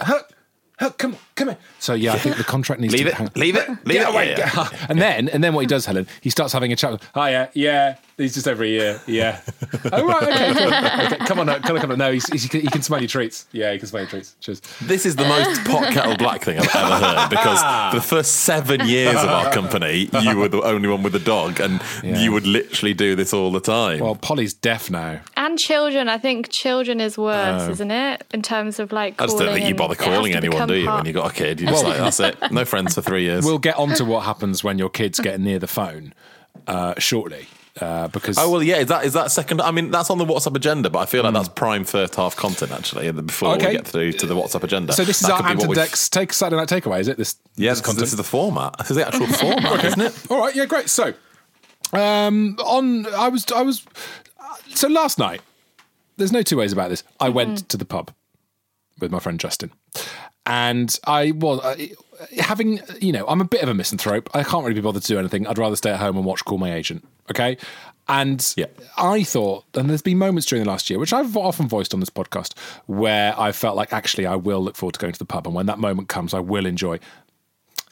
Huck, 0.00 0.32
Huck, 0.80 0.98
come 0.98 1.12
on, 1.14 1.18
come 1.36 1.48
here. 1.48 1.58
So 1.78 1.94
yeah, 1.94 2.12
I 2.14 2.18
think 2.18 2.36
the 2.36 2.44
contract 2.44 2.80
needs 2.80 2.92
to 2.94 2.98
Leave 2.98 3.06
to 3.06 3.12
it, 3.12 3.16
hang- 3.16 3.30
leave 3.36 3.56
it, 3.56 3.68
leave 3.84 3.98
Get 4.00 4.08
it. 4.08 4.12
away. 4.12 4.34
Yeah. 4.36 4.68
And 4.88 5.00
then 5.00 5.28
and 5.28 5.42
then 5.44 5.52
what 5.54 5.60
he 5.60 5.66
does, 5.66 5.86
Helen, 5.86 6.06
he 6.20 6.30
starts 6.30 6.52
having 6.52 6.72
a 6.72 6.76
chat. 6.76 7.00
Oh 7.14 7.26
yeah, 7.26 7.48
yeah. 7.54 7.96
He's 8.16 8.32
just 8.32 8.48
every 8.48 8.70
year. 8.70 8.98
Yeah. 9.06 9.42
oh 9.92 10.06
right. 10.06 10.22
Okay. 10.22 10.54
cool. 10.54 10.66
okay. 10.72 11.16
Come 11.26 11.38
on, 11.40 11.46
no, 11.46 11.60
come 11.60 11.76
on, 11.76 11.82
come 11.82 11.90
on. 11.90 11.98
No, 11.98 12.12
he's, 12.12 12.26
he's, 12.30 12.50
he 12.50 12.66
can 12.66 12.80
smell 12.80 12.98
your 13.00 13.08
treats. 13.08 13.46
Yeah, 13.52 13.72
he 13.72 13.78
can 13.78 13.86
smell 13.88 14.02
your 14.02 14.08
treats. 14.08 14.36
Cheers. 14.40 14.60
This 14.80 15.04
is 15.04 15.16
the 15.16 15.24
most 15.28 15.62
pot 15.66 15.92
kettle 15.92 16.16
black 16.16 16.42
thing 16.42 16.58
I've 16.58 16.74
ever 16.74 16.94
heard 16.94 17.28
because 17.28 17.58
ah. 17.60 17.90
for 17.90 17.96
the 17.96 18.02
first 18.02 18.32
seven 18.36 18.86
years 18.88 19.16
of 19.16 19.28
our 19.28 19.52
company, 19.52 20.08
you 20.22 20.36
were 20.38 20.48
the 20.48 20.62
only 20.62 20.88
one 20.88 21.02
with 21.02 21.14
a 21.14 21.18
dog, 21.20 21.60
and 21.60 21.82
Yeah. 22.02 22.18
you 22.18 22.32
would 22.32 22.46
literally 22.46 22.94
do 22.94 23.14
this 23.16 23.34
all 23.34 23.52
the 23.52 23.60
time. 23.60 24.00
Well, 24.00 24.14
Polly's 24.14 24.54
deaf 24.54 24.90
now. 24.90 25.20
and 25.36 25.58
children, 25.58 26.08
I 26.08 26.16
think 26.16 26.48
children 26.48 27.00
is 27.02 27.18
worse, 27.18 27.62
oh. 27.68 27.70
isn't 27.72 27.90
it? 27.90 28.24
In 28.32 28.40
terms 28.40 28.78
of 28.78 28.92
like. 28.92 29.20
I 29.20 29.26
just 29.26 29.36
don't 29.36 29.52
think 29.52 29.68
you 29.68 29.74
bother 29.74 29.94
calling 29.94 30.34
anyone, 30.34 30.66
do 30.68 30.74
you? 30.74 30.86
part- 30.86 31.00
When 31.00 31.06
you 31.06 31.12
got 31.12 31.25
a 31.30 31.34
kid, 31.34 31.60
you're 31.60 31.70
just 31.70 31.84
like, 31.84 31.98
that's 31.98 32.20
it. 32.20 32.36
No 32.52 32.64
friends 32.64 32.94
for 32.94 33.02
three 33.02 33.22
years. 33.24 33.44
We'll 33.44 33.58
get 33.58 33.76
on 33.76 33.90
to 33.94 34.04
what 34.04 34.24
happens 34.24 34.62
when 34.64 34.78
your 34.78 34.88
kids 34.90 35.18
get 35.20 35.38
near 35.40 35.58
the 35.58 35.66
phone 35.66 36.14
uh, 36.66 36.94
shortly. 36.98 37.46
Uh, 37.80 38.08
because 38.08 38.38
Oh 38.38 38.50
well, 38.50 38.62
yeah. 38.62 38.76
Is 38.78 38.86
that 38.88 39.04
is 39.04 39.12
that 39.12 39.30
second? 39.30 39.60
I 39.60 39.70
mean, 39.70 39.90
that's 39.90 40.08
on 40.08 40.16
the 40.16 40.24
WhatsApp 40.24 40.56
agenda, 40.56 40.88
but 40.88 41.00
I 41.00 41.04
feel 41.04 41.22
like 41.22 41.34
that's 41.34 41.50
prime 41.50 41.84
first 41.84 42.14
half 42.14 42.34
content 42.34 42.72
actually. 42.72 43.12
Before 43.12 43.50
Okay. 43.56 43.66
we 43.66 43.72
get 43.74 43.86
through 43.86 44.12
to 44.12 44.26
the 44.26 44.34
WhatsApp 44.34 44.62
agenda. 44.62 44.94
so 44.94 45.04
this 45.04 45.20
is 45.20 45.26
That 45.26 45.32
our 45.42 45.48
could 45.48 45.58
be 45.58 45.66
what 45.66 45.76
we've- 45.76 45.90
take 46.10 46.32
Saturday 46.32 46.56
night 46.56 46.68
takeaway, 46.70 47.00
is 47.00 47.08
it? 47.08 47.18
This 47.18 47.36
Yeah, 47.56 47.72
this 47.72 47.82
this, 47.82 47.94
this 47.96 48.10
is 48.12 48.16
the 48.16 48.22
format. 48.24 48.78
This 48.78 48.92
is 48.92 48.96
the 48.96 49.06
actual 49.06 49.26
format, 49.42 49.84
isn't 49.84 50.00
it? 50.00 50.18
All 50.30 50.38
right, 50.38 50.56
yeah, 50.56 50.64
great. 50.64 50.88
So, 50.88 51.12
um, 51.92 52.56
on 52.64 53.06
I 53.14 53.28
was 53.28 53.44
I 53.54 53.60
was 53.60 53.84
so 54.74 54.88
last 54.88 55.18
night. 55.18 55.42
There's 56.16 56.32
no 56.32 56.40
two 56.40 56.56
ways 56.56 56.72
about 56.72 56.88
this. 56.88 57.02
I 57.20 57.28
went 57.28 57.68
to 57.68 57.76
the 57.76 57.84
pub 57.84 58.10
with 58.98 59.10
my 59.10 59.18
friend 59.18 59.38
Justin, 59.38 59.70
and 60.46 60.98
I 61.04 61.32
was 61.32 61.60
uh, 61.60 61.76
having 62.38 62.80
you 63.00 63.12
know 63.12 63.26
I'm 63.26 63.40
a 63.40 63.44
bit 63.44 63.62
of 63.62 63.68
a 63.68 63.74
misanthrope. 63.74 64.30
I 64.34 64.42
can't 64.42 64.62
really 64.64 64.74
be 64.74 64.80
bothered 64.80 65.02
to 65.02 65.08
do 65.08 65.18
anything. 65.18 65.46
I'd 65.46 65.58
rather 65.58 65.76
stay 65.76 65.90
at 65.90 65.98
home 66.00 66.16
and 66.16 66.24
watch 66.24 66.44
Call 66.44 66.58
My 66.58 66.72
Agent. 66.72 67.06
Okay. 67.30 67.56
And 68.08 68.54
Yeah. 68.56 68.66
I 68.96 69.24
thought, 69.24 69.64
and 69.74 69.90
there's 69.90 70.00
been 70.00 70.16
moments 70.16 70.46
during 70.46 70.62
the 70.64 70.70
last 70.70 70.88
year, 70.88 70.98
which 71.00 71.12
I've 71.12 71.36
often 71.36 71.66
voiced 71.66 71.92
on 71.92 71.98
this 71.98 72.08
podcast, 72.08 72.56
where 72.86 73.34
I 73.38 73.50
felt 73.50 73.74
like 73.76 73.92
actually 73.92 74.26
I 74.26 74.36
will 74.36 74.62
look 74.62 74.76
forward 74.76 74.92
to 74.94 75.00
going 75.00 75.12
to 75.12 75.18
the 75.18 75.24
pub. 75.24 75.44
And 75.44 75.56
when 75.56 75.66
that 75.66 75.80
moment 75.80 76.08
comes, 76.08 76.32
I 76.32 76.38
will 76.38 76.66
enjoy. 76.66 77.00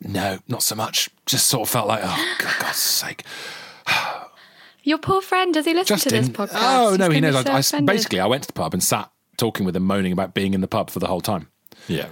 No, 0.00 0.38
not 0.46 0.62
so 0.62 0.76
much. 0.76 1.10
Just 1.26 1.48
sort 1.48 1.62
of 1.62 1.68
felt 1.72 1.88
like, 1.88 2.02
oh, 2.04 2.34
for 2.38 2.62
God's 2.62 2.76
sake. 2.76 3.24
Your 4.84 4.98
poor 4.98 5.22
friend, 5.22 5.52
does 5.54 5.64
he 5.64 5.72
listen 5.74 5.96
Justin. 5.96 6.12
to 6.12 6.20
this 6.20 6.28
podcast? 6.28 6.58
Oh, 6.60 6.90
He's 6.90 6.98
no, 6.98 7.10
he 7.10 7.20
knows. 7.20 7.42
so 7.62 7.76
I, 7.76 7.78
I, 7.78 7.80
basically, 7.80 8.20
I 8.20 8.26
went 8.26 8.42
to 8.42 8.46
the 8.48 8.52
pub 8.52 8.74
and 8.74 8.82
sat 8.82 9.10
talking 9.38 9.64
with 9.66 9.74
him, 9.74 9.82
moaning 9.84 10.12
about 10.12 10.34
being 10.34 10.52
in 10.54 10.60
the 10.60 10.68
pub 10.68 10.90
for 10.90 10.98
the 11.00 11.06
whole 11.06 11.22
time. 11.22 11.48
Yeah. 11.88 12.06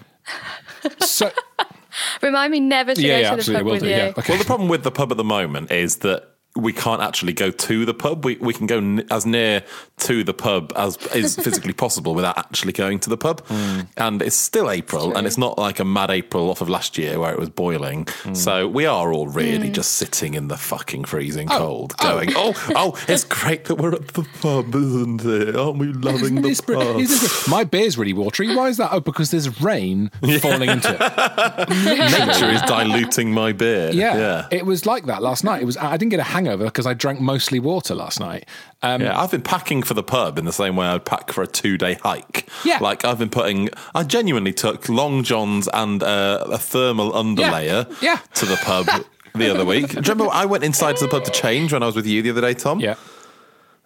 So, 1.00 1.30
Remind 2.22 2.52
me 2.52 2.60
never 2.60 2.94
to 2.94 3.00
yeah, 3.02 3.08
go 3.08 3.20
yeah, 3.20 3.30
to 3.30 3.36
the 3.36 3.38
absolutely. 3.38 3.60
pub 3.60 3.64
Will 3.66 3.72
with 3.72 3.82
do. 3.82 3.88
you. 3.88 3.94
Yeah. 3.94 4.12
Okay. 4.16 4.32
Well, 4.32 4.38
the 4.38 4.44
problem 4.44 4.68
with 4.68 4.82
the 4.82 4.90
pub 4.90 5.10
at 5.10 5.16
the 5.16 5.24
moment 5.24 5.70
is 5.70 5.96
that 5.98 6.31
we 6.54 6.72
can't 6.72 7.00
actually 7.00 7.32
go 7.32 7.50
to 7.50 7.84
the 7.84 7.94
pub. 7.94 8.24
We 8.24 8.36
we 8.36 8.52
can 8.52 8.66
go 8.66 8.76
n- 8.78 9.06
as 9.10 9.24
near 9.24 9.64
to 9.98 10.22
the 10.24 10.34
pub 10.34 10.72
as 10.76 10.96
is 11.14 11.36
physically 11.44 11.72
possible 11.72 12.14
without 12.14 12.36
actually 12.36 12.72
going 12.72 12.98
to 13.00 13.10
the 13.10 13.16
pub. 13.16 13.40
Hmm. 13.46 13.80
And 13.96 14.20
it's 14.20 14.36
still 14.36 14.70
April, 14.70 15.16
and 15.16 15.26
it's 15.26 15.38
not 15.38 15.58
like 15.58 15.80
a 15.80 15.84
mad 15.84 16.10
April 16.10 16.50
off 16.50 16.60
of 16.60 16.68
last 16.68 16.98
year 16.98 17.18
where 17.18 17.32
it 17.32 17.38
was 17.38 17.48
boiling. 17.48 18.06
Hmm. 18.22 18.34
So 18.34 18.68
we 18.68 18.84
are 18.84 19.12
all 19.12 19.28
really 19.28 19.68
hmm. 19.68 19.72
just 19.72 19.94
sitting 19.94 20.34
in 20.34 20.48
the 20.48 20.56
fucking 20.56 21.04
freezing 21.04 21.48
oh, 21.50 21.58
cold, 21.58 21.94
oh. 22.00 22.14
going, 22.14 22.30
"Oh, 22.36 22.72
oh, 22.76 23.04
it's 23.08 23.24
great 23.24 23.64
that 23.66 23.76
we're 23.76 23.94
at 23.94 24.08
the 24.08 24.26
pub, 24.40 24.74
isn't 24.74 25.24
it? 25.24 25.56
Aren't 25.56 25.78
we 25.78 25.92
loving 25.92 26.42
the 26.42 26.48
It's 26.48 26.60
br- 26.60 26.74
pub?" 26.74 26.96
it's- 26.96 27.24
it's- 27.24 27.48
my 27.48 27.64
beer's 27.64 27.96
really 27.96 28.12
watery. 28.12 28.54
Why 28.54 28.68
is 28.68 28.76
that? 28.76 28.90
Oh, 28.92 29.00
because 29.00 29.30
there's 29.30 29.60
rain 29.62 30.10
falling 30.40 30.68
into 30.68 30.92
it. 30.92 31.68
Nature 32.28 32.50
is 32.50 32.62
diluting 32.62 33.32
my 33.32 33.52
beer. 33.52 33.90
Yeah, 33.92 34.16
yeah. 34.16 34.48
it 34.50 34.66
was 34.66 34.84
like 34.86 35.06
that 35.06 35.22
last 35.22 35.44
night. 35.44 35.62
It 35.62 35.64
was. 35.64 35.76
I 35.76 35.96
didn't 35.96 36.10
get 36.10 36.20
a 36.20 36.24
hangover 36.44 36.64
because 36.64 36.86
I 36.86 36.94
drank 36.94 37.20
mostly 37.20 37.58
water 37.60 37.94
last 37.94 38.20
night. 38.20 38.46
Um, 38.82 39.02
Yeah, 39.02 39.20
I've 39.20 39.30
been 39.30 39.42
packing 39.42 39.82
for 39.82 39.94
the 39.94 40.02
pub 40.02 40.38
in 40.38 40.44
the 40.44 40.52
same 40.52 40.76
way 40.76 40.86
I'd 40.86 41.04
pack 41.04 41.32
for 41.32 41.42
a 41.42 41.46
two 41.46 41.78
day 41.78 41.94
hike. 42.02 42.48
Yeah. 42.64 42.78
Like 42.80 43.04
I've 43.04 43.18
been 43.18 43.30
putting, 43.30 43.70
I 43.94 44.02
genuinely 44.04 44.52
took 44.52 44.88
long 44.88 45.22
johns 45.22 45.68
and 45.72 46.02
uh, 46.02 46.44
a 46.50 46.58
thermal 46.58 47.12
underlayer 47.12 47.86
Yeah. 48.02 48.18
to 48.34 48.46
the 48.46 48.56
pub 48.56 48.86
the 49.34 49.50
other 49.50 49.64
week. 49.64 49.88
Do 49.90 49.94
you 49.96 50.00
remember 50.02 50.28
I 50.32 50.44
went 50.44 50.64
inside 50.64 50.96
to 50.98 51.04
the 51.04 51.10
pub 51.10 51.24
to 51.24 51.30
change 51.30 51.72
when 51.72 51.82
I 51.82 51.86
was 51.86 51.96
with 51.96 52.06
you 52.06 52.22
the 52.22 52.30
other 52.30 52.40
day, 52.40 52.54
Tom? 52.54 52.80
yeah. 52.80 52.94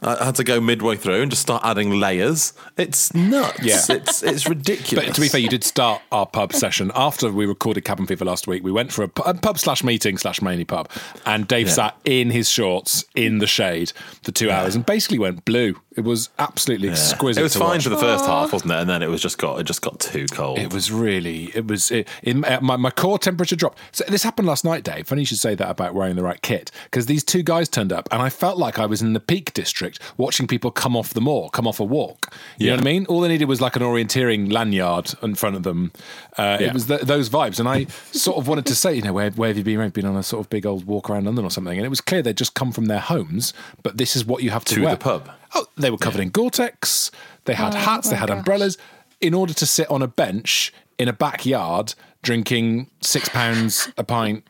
I 0.03 0.27
had 0.27 0.35
to 0.37 0.45
go 0.45 0.61
midway 0.61 0.97
through 0.97 1.23
and 1.23 1.31
just 1.31 1.41
start 1.43 1.63
adding 1.65 1.91
layers. 1.99 2.53
It's 2.77 3.15
nuts. 3.15 3.61
Yeah. 3.63 3.81
It's 3.97 4.23
it's 4.23 4.47
ridiculous. 4.47 5.07
But 5.07 5.15
to 5.15 5.21
be 5.21 5.29
fair, 5.29 5.41
you 5.41 5.49
did 5.49 5.65
start 5.65 6.03
our 6.13 6.27
pub 6.27 6.53
session 6.53 6.93
after 6.95 7.31
we 7.33 7.47
recorded 7.47 7.85
Cabin 7.85 8.07
Fever 8.07 8.25
last 8.25 8.47
week. 8.47 8.63
We 8.63 8.71
went 8.73 8.93
for 8.93 9.05
a, 9.05 9.09
pub 9.09 9.59
slash 9.59 9.83
meeting 9.83 10.19
slash 10.19 10.43
mainly 10.43 10.65
pub, 10.65 10.91
and 11.25 11.49
Dave 11.49 11.69
Yeah. 11.69 11.73
sat 11.73 11.97
in 12.05 12.31
his 12.31 12.49
shorts 12.51 13.05
in 13.15 13.39
the 13.39 13.47
shade 13.47 13.93
for 14.23 14.33
two 14.33 14.51
hours 14.51 14.75
and 14.75 14.85
basically 14.85 15.19
went 15.19 15.45
blue. 15.45 15.81
It 15.97 16.05
was 16.05 16.29
absolutely 16.39 16.91
exquisite. 16.91 17.41
It 17.41 17.45
was 17.45 17.53
to 17.55 17.59
fine 17.61 17.69
watch. 17.71 17.85
for 17.85 17.89
the 17.89 17.97
first 17.97 18.27
half, 18.27 18.53
wasn't 18.53 18.73
it? 18.73 18.79
And 18.81 18.91
then 18.91 19.03
it 19.03 19.09
was 19.09 19.23
just 19.23 19.39
got 19.39 19.61
it 19.61 19.65
just 19.65 19.81
got 19.81 19.99
too 19.99 20.27
cold. 20.27 20.59
It 20.59 20.73
was 20.75 20.93
really, 20.93 21.51
it 21.55 21.67
was, 21.67 21.91
it, 21.91 22.07
in, 22.23 22.45
uh, 22.45 22.61
my, 22.61 22.77
my 22.77 22.91
core 22.91 23.19
temperature 23.19 23.57
dropped. 23.57 23.79
So 23.93 24.05
this 24.09 24.23
happened 24.23 24.47
last 24.47 24.63
night, 24.65 24.85
Dave. 24.85 25.07
Funny 25.07 25.23
you 25.23 25.27
should 25.27 25.39
say 25.39 25.55
that 25.55 25.71
about 25.71 25.95
wearing 25.95 26.17
the 26.17 26.23
right 26.23 26.41
kit, 26.43 26.71
because 26.85 27.07
these 27.07 27.25
two 27.25 27.43
guys 27.43 27.69
turned 27.71 27.93
up 27.95 28.09
and 28.13 28.21
I 28.21 28.29
felt 28.29 28.59
like 28.59 28.79
I 28.79 28.85
was 28.85 29.01
in 29.01 29.15
the 29.15 29.21
Peak 29.21 29.55
District 29.55 29.86
watching 30.17 30.47
people 30.47 30.71
come 30.71 30.97
off 30.97 31.15
the 31.15 31.21
moor, 31.21 31.51
come 31.51 31.67
off 31.67 31.81
a 31.81 31.85
walk. 31.85 32.33
You 32.59 32.69
know 32.69 32.75
what 32.75 32.81
I 32.81 32.85
mean? 32.85 33.07
All 33.07 33.21
they 33.21 33.29
needed 33.29 33.47
was 33.49 33.61
like 33.61 33.77
an 33.77 33.83
orienteering 33.83 34.53
lanyard 34.53 35.13
in 35.23 35.35
front 35.35 35.57
of 35.57 35.63
them. 35.63 35.93
Uh, 36.39 36.59
Yeah. 36.61 36.69
It 36.69 36.73
was 36.75 36.87
th- 36.87 37.03
those 37.03 37.29
vibes. 37.29 37.59
And 37.61 37.69
I 37.69 37.85
sort 38.13 38.37
of 38.39 38.49
wanted 38.49 38.67
to 38.67 38.75
say, 38.75 38.95
you 38.95 39.03
know, 39.03 39.13
where, 39.13 39.31
where 39.31 39.49
have 39.49 39.59
you 39.59 39.65
been? 39.65 39.81
I've 39.81 39.93
been 39.93 40.07
on 40.07 40.17
a 40.17 40.23
sort 40.23 40.41
of 40.45 40.51
big 40.51 40.67
old 40.67 40.85
walk 40.87 41.09
around 41.11 41.25
London 41.25 41.45
or 41.45 41.51
something. 41.51 41.77
And 41.77 41.85
it 41.87 41.91
was 41.91 42.01
clear 42.01 42.23
they'd 42.23 42.37
just 42.37 42.55
come 42.55 42.73
from 42.73 42.87
their 42.87 43.01
homes, 43.01 43.53
but 43.83 43.97
this 43.97 44.17
is 44.17 44.25
what 44.25 44.43
you 44.43 44.51
have 44.51 44.65
to, 44.67 44.75
To 44.77 44.83
wear. 44.83 44.91
the 44.95 44.99
pub. 44.99 45.31
Oh, 45.55 45.67
they 45.77 45.91
were 45.91 45.99
covered 45.99 46.21
in 46.21 46.31
Gore-Tex. 46.31 47.11
They 47.45 47.55
had 47.55 47.75
hats. 47.75 48.11
They 48.11 48.17
had 48.17 48.31
umbrellas. 48.31 48.77
In 49.21 49.33
order 49.35 49.55
to 49.55 49.65
sit 49.67 49.91
on 49.91 50.03
a 50.03 50.09
bench 50.09 50.73
in 50.99 51.09
a 51.09 51.13
backyard 51.13 51.95
drinking 52.23 52.91
six 53.01 53.29
pounds 53.29 53.89
a 53.97 54.05
pint 54.05 54.45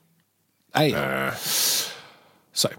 ale. 0.77 1.33
So, 2.53 2.71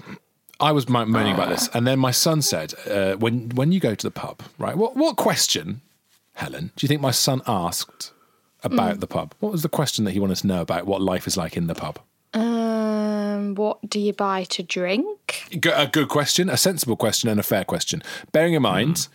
I 0.60 0.72
was 0.72 0.90
mo- 0.90 1.06
moaning 1.06 1.36
about 1.36 1.50
this, 1.50 1.70
and 1.74 1.86
then 1.86 2.00
my 2.00 2.12
son 2.12 2.42
said, 2.42 2.74
uh, 2.90 3.14
"When 3.16 3.50
when 3.50 3.72
you 3.72 3.80
go 3.80 3.94
to 3.96 4.08
the 4.08 4.12
pub, 4.12 4.42
right? 4.58 4.76
What 4.76 4.96
what 4.96 5.16
question, 5.16 5.82
Helen? 6.34 6.72
Do 6.76 6.84
you 6.84 6.88
think 6.88 7.02
my 7.02 7.12
son 7.12 7.42
asked 7.48 8.12
about 8.64 9.00
the 9.00 9.08
pub? 9.08 9.36
What 9.40 9.52
was 9.52 9.62
the 9.62 9.70
question 9.70 10.06
that 10.06 10.12
he 10.12 10.20
wanted 10.20 10.38
to 10.38 10.48
know 10.48 10.62
about 10.62 10.86
what 10.88 11.02
life 11.02 11.28
is 11.28 11.38
like 11.38 11.56
in 11.58 11.68
the 11.68 11.76
pub?" 11.76 12.00
Um, 12.34 13.56
what 13.56 13.78
do 13.90 14.00
you 14.00 14.14
buy 14.14 14.44
to 14.46 14.64
drink? 14.64 15.44
G- 15.52 15.70
A 15.70 15.88
good 15.88 16.08
question, 16.10 16.50
a 16.50 16.58
sensible 16.58 16.96
question, 16.96 17.30
and 17.30 17.40
a 17.40 17.44
fair 17.44 17.64
question. 17.64 18.02
Bearing 18.32 18.54
in 18.56 18.62
mind, 18.62 19.08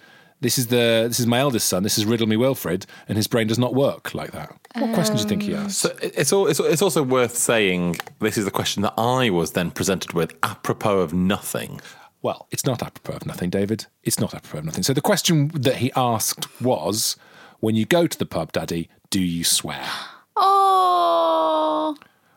this 0.43 0.59
is 0.59 0.67
the 0.67 1.07
this 1.09 1.21
is 1.21 1.27
my 1.27 1.39
eldest 1.39 1.69
son. 1.69 1.85
This 1.85 1.97
is 1.97 2.05
Riddle 2.05 2.27
Me 2.27 2.37
Wilfred, 2.37 2.85
and 3.09 3.17
his 3.17 3.29
brain 3.29 3.47
does 3.47 3.59
not 3.59 3.75
work 3.75 4.13
like 4.13 4.33
that. 4.33 4.53
What 4.77 4.93
question 4.93 5.17
do 5.17 5.23
you 5.23 5.29
think 5.29 5.43
he 5.43 5.55
asked? 5.55 5.79
So 5.79 5.97
it's, 6.03 6.33
all, 6.33 6.49
it's 6.49 6.59
it's 6.59 6.83
also 6.83 7.03
worth 7.03 7.37
saying 7.37 7.97
this 8.19 8.37
is 8.37 8.45
the 8.45 8.51
question 8.51 8.83
that 8.83 8.95
I 8.99 9.31
was 9.31 9.53
then 9.53 9.71
presented 9.71 10.13
with 10.13 10.35
apropos 10.43 10.99
of 10.99 11.15
nothing. 11.15 11.81
Well, 12.23 12.49
it's 12.51 12.67
not 12.67 12.83
apropos 12.83 13.17
of 13.17 13.27
nothing, 13.27 13.51
David. 13.51 13.87
It's 14.03 14.19
not 14.19 14.35
apropos 14.35 14.59
of 14.59 14.65
nothing. 14.65 14.83
So 14.83 14.93
the 14.93 15.01
question 15.01 15.49
that 15.55 15.77
he 15.77 15.93
asked 15.95 16.61
was, 16.61 17.17
when 17.61 17.77
you 17.77 17.85
go 17.85 18.07
to 18.07 18.19
the 18.19 18.27
pub, 18.27 18.53
Daddy, 18.53 18.89
do 19.11 19.21
you 19.21 19.45
swear? 19.45 19.85
Oh, 20.35 21.95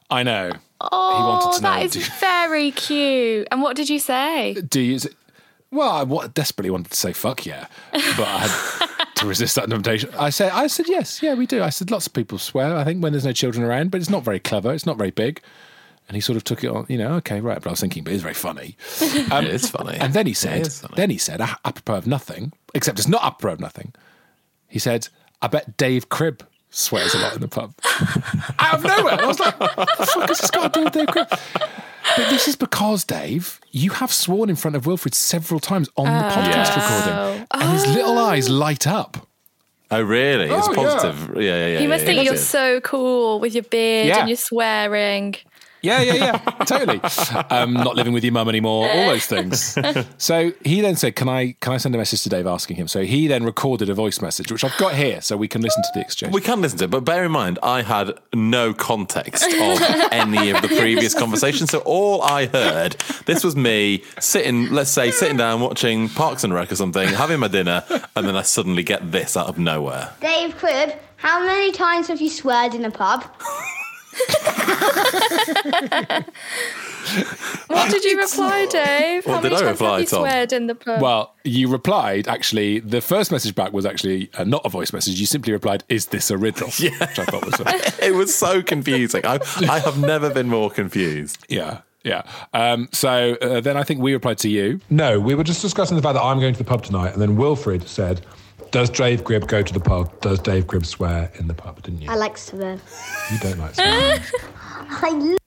I 0.09 0.21
know. 0.23 0.51
oh, 0.81 1.17
he 1.17 1.23
wanted 1.23 1.61
to 1.61 1.67
oh, 1.67 1.71
know. 1.71 1.79
that 1.79 1.85
is 1.85 1.93
do, 1.93 2.01
very 2.19 2.71
cute. 2.71 3.47
And 3.49 3.61
what 3.61 3.77
did 3.77 3.89
you 3.89 3.99
say? 3.99 4.53
do 4.53 4.81
you? 4.81 4.99
Well, 5.71 6.19
I 6.21 6.27
desperately 6.27 6.69
wanted 6.69 6.91
to 6.91 6.97
say 6.97 7.11
fuck 7.13 7.45
yeah, 7.45 7.67
but 7.91 8.19
I 8.27 8.39
had 8.47 9.13
to 9.15 9.25
resist 9.27 9.55
that 9.55 9.69
temptation. 9.69 10.09
I 10.17 10.29
said, 10.29 10.51
I 10.51 10.67
said 10.67 10.87
yes, 10.87 11.21
yeah, 11.21 11.33
we 11.33 11.45
do. 11.45 11.61
I 11.63 11.69
said 11.69 11.91
lots 11.91 12.07
of 12.07 12.13
people 12.13 12.37
swear. 12.37 12.75
I 12.77 12.83
think 12.83 13.03
when 13.03 13.11
there's 13.13 13.25
no 13.25 13.33
children 13.33 13.65
around, 13.65 13.91
but 13.91 13.99
it's 13.99 14.09
not 14.09 14.23
very 14.23 14.39
clever. 14.39 14.73
It's 14.73 14.85
not 14.85 14.97
very 14.97 15.11
big. 15.11 15.41
And 16.07 16.15
he 16.15 16.21
sort 16.21 16.37
of 16.37 16.43
took 16.43 16.63
it 16.63 16.67
on, 16.69 16.85
you 16.87 16.99
know, 16.99 17.13
okay, 17.15 17.41
right. 17.41 17.55
But 17.59 17.67
I 17.67 17.71
was 17.71 17.79
thinking, 17.79 18.03
but 18.03 18.13
it's 18.13 18.21
very 18.21 18.35
funny. 18.35 18.77
Um, 19.31 19.43
It 19.45 19.55
is 19.55 19.69
funny. 19.69 19.97
And 19.97 20.13
then 20.13 20.27
he 20.27 20.33
said, 20.33 20.65
then 20.95 21.09
he 21.09 21.17
said, 21.17 21.41
a- 21.41 21.57
apropos 21.65 21.95
of 21.95 22.07
nothing, 22.07 22.53
except 22.75 22.99
it's 22.99 23.07
not 23.07 23.23
apropos 23.23 23.53
of 23.53 23.59
nothing. 23.59 23.91
He 24.67 24.77
said, 24.79 25.07
I 25.41 25.47
bet 25.47 25.77
Dave 25.77 26.09
Cribb 26.09 26.43
swears 26.69 27.15
a 27.15 27.17
lot 27.19 27.33
in 27.33 27.41
the 27.41 27.47
pub. 27.47 27.73
Out 28.59 28.75
of 28.75 28.83
nowhere. 28.83 29.19
I 29.19 29.25
was 29.25 29.39
like, 29.39 29.59
what 29.59 29.75
the 29.97 30.05
fuck 30.05 30.29
has 30.29 30.39
this 30.39 30.51
got 30.51 30.73
to 30.73 30.79
do 30.79 30.83
with 30.85 30.93
Dave 30.93 31.07
Cribb? 31.07 31.27
But 32.17 32.29
this 32.29 32.47
is 32.47 32.55
because, 32.55 33.03
Dave, 33.03 33.59
you 33.71 33.91
have 33.91 34.11
sworn 34.11 34.49
in 34.49 34.55
front 34.55 34.75
of 34.75 34.85
Wilfred 34.85 35.13
several 35.13 35.59
times 35.59 35.89
on 35.97 36.05
the 36.05 36.25
oh. 36.25 36.29
podcast 36.29 36.75
recording. 36.75 37.47
And 37.51 37.71
his 37.71 37.85
oh. 37.85 37.91
little 37.93 38.17
eyes 38.17 38.49
light 38.49 38.87
up. 38.87 39.27
Oh, 39.91 40.01
really? 40.01 40.45
It's 40.49 40.67
Oh, 40.67 40.71
yeah. 40.71 40.75
positive. 40.75 41.35
Yeah, 41.35 41.41
yeah, 41.41 41.67
yeah. 41.67 41.79
He 41.79 41.87
must 41.87 42.01
yeah, 42.01 42.05
think 42.05 42.17
yeah. 42.17 42.23
you're 42.23 42.37
so 42.37 42.81
cool 42.81 43.39
with 43.39 43.53
your 43.53 43.63
beard 43.63 44.07
Yeah. 44.07 44.19
and 44.19 44.29
your 44.29 44.37
swearing. 44.37 45.35
Yeah, 45.85 46.01
yeah, 46.01 46.13
yeah, 46.13 46.37
totally. 46.65 46.99
Um, 47.49 47.73
not 47.73 47.95
living 47.95 48.13
with 48.13 48.23
your 48.23 48.33
mum 48.33 48.49
anymore, 48.49 48.89
all 48.89 49.07
those 49.07 49.25
things. 49.25 49.77
So 50.17 50.53
he 50.63 50.81
then 50.81 50.95
said, 50.95 51.15
"Can 51.15 51.29
I 51.29 51.55
can 51.61 51.73
I 51.73 51.77
send 51.77 51.93
a 51.93 51.97
message 51.97 52.23
to 52.23 52.29
Dave 52.29 52.47
asking 52.47 52.77
him?" 52.77 52.87
So 52.87 53.03
he 53.03 53.27
then 53.27 53.43
recorded 53.43 53.89
a 53.89 53.93
voice 53.93 54.21
message, 54.21 54.51
which 54.51 54.63
I've 54.63 54.75
got 54.77 54.95
here, 54.95 55.21
so 55.21 55.37
we 55.37 55.47
can 55.47 55.61
listen 55.61 55.83
to 55.83 55.89
the 55.93 56.01
exchange. 56.01 56.33
We 56.33 56.41
can 56.41 56.61
listen 56.61 56.77
to 56.79 56.85
it, 56.85 56.89
but 56.91 57.01
bear 57.01 57.23
in 57.25 57.31
mind, 57.31 57.59
I 57.61 57.81
had 57.81 58.13
no 58.33 58.73
context 58.73 59.45
of 59.45 59.81
any 60.11 60.49
of 60.51 60.61
the 60.61 60.67
previous 60.69 61.13
conversations. 61.13 61.69
So 61.71 61.79
all 61.79 62.21
I 62.23 62.47
heard, 62.47 62.93
this 63.25 63.43
was 63.43 63.55
me 63.55 64.03
sitting, 64.19 64.71
let's 64.71 64.89
say, 64.91 65.11
sitting 65.11 65.37
down 65.37 65.61
watching 65.61 66.09
Parks 66.09 66.43
and 66.43 66.53
Rec 66.53 66.71
or 66.71 66.75
something, 66.75 67.07
having 67.09 67.39
my 67.39 67.47
dinner, 67.47 67.83
and 68.15 68.27
then 68.27 68.35
I 68.35 68.41
suddenly 68.41 68.83
get 68.83 69.11
this 69.11 69.37
out 69.37 69.47
of 69.47 69.57
nowhere. 69.59 70.13
Dave 70.21 70.55
Cribb, 70.57 70.93
how 71.17 71.45
many 71.45 71.71
times 71.71 72.07
have 72.07 72.21
you 72.21 72.29
sweared 72.29 72.73
in 72.73 72.85
a 72.85 72.91
pub? 72.91 73.25
What 77.67 77.91
did 77.91 78.03
you 78.03 78.19
reply, 78.19 78.65
Dave? 78.65 79.25
What 79.25 79.35
How 79.35 79.41
did 79.41 79.51
many 79.51 79.55
I 79.55 79.59
times 79.67 79.71
reply, 79.79 79.91
have 79.91 79.99
you 80.01 80.05
Tom? 80.07 80.19
sweared 80.21 80.53
in 80.53 80.67
the 80.67 80.75
pub? 80.75 81.01
Well, 81.01 81.35
you 81.43 81.67
replied 81.69 82.27
actually. 82.27 82.79
The 82.79 82.99
first 83.01 83.31
message 83.31 83.53
back 83.53 83.73
was 83.73 83.85
actually 83.85 84.29
uh, 84.33 84.43
not 84.43 84.65
a 84.65 84.69
voice 84.69 84.91
message. 84.91 85.19
You 85.19 85.27
simply 85.27 85.53
replied, 85.53 85.83
"Is 85.87 86.07
this 86.07 86.31
a 86.31 86.37
riddle?" 86.37 86.69
Yeah, 86.79 86.91
which 86.99 87.19
I 87.19 87.25
thought 87.25 87.45
was 87.45 87.55
funny. 87.55 87.79
It 88.01 88.15
was 88.15 88.33
so 88.33 88.61
confusing. 88.63 89.23
I, 89.25 89.39
I 89.69 89.79
have 89.79 89.99
never 89.99 90.29
been 90.31 90.47
more 90.47 90.71
confused. 90.71 91.45
yeah, 91.47 91.81
yeah. 92.03 92.23
Um, 92.53 92.89
so 92.91 93.35
uh, 93.41 93.61
then 93.61 93.77
I 93.77 93.83
think 93.83 94.01
we 94.01 94.13
replied 94.13 94.39
to 94.39 94.49
you. 94.49 94.79
No, 94.89 95.19
we 95.19 95.35
were 95.35 95.43
just 95.43 95.61
discussing 95.61 95.95
the 95.97 96.03
fact 96.03 96.15
that 96.15 96.23
I'm 96.23 96.39
going 96.39 96.53
to 96.53 96.57
the 96.57 96.63
pub 96.69 96.83
tonight, 96.83 97.13
and 97.13 97.21
then 97.21 97.35
Wilfred 97.35 97.87
said, 97.87 98.25
"Does 98.71 98.89
Dave 98.89 99.23
Cribb 99.23 99.47
go 99.47 99.61
to 99.61 99.73
the 99.73 99.79
pub? 99.79 100.19
Does 100.21 100.39
Dave 100.39 100.67
Cribb 100.67 100.85
swear 100.85 101.31
in 101.35 101.47
the 101.47 101.53
pub?" 101.53 101.81
Didn't 101.81 102.01
you? 102.01 102.09
I 102.09 102.15
like 102.15 102.37
swear. 102.37 102.79
You 103.31 103.39
don't 103.39 103.59
like 103.59 103.75
swearing. 103.75 104.21
I 104.89 105.37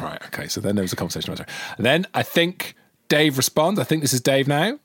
Right. 0.00 0.20
Okay. 0.26 0.48
So 0.48 0.60
then 0.60 0.74
there 0.74 0.82
was 0.82 0.92
a 0.92 0.96
conversation 0.96 1.32
about 1.32 1.48
it. 1.48 1.54
And 1.76 1.86
then 1.86 2.06
I 2.14 2.22
think 2.22 2.74
Dave 3.08 3.36
responds. 3.36 3.78
I 3.78 3.84
think 3.84 4.02
this 4.02 4.12
is 4.12 4.20
Dave 4.20 4.48
now. 4.48 4.78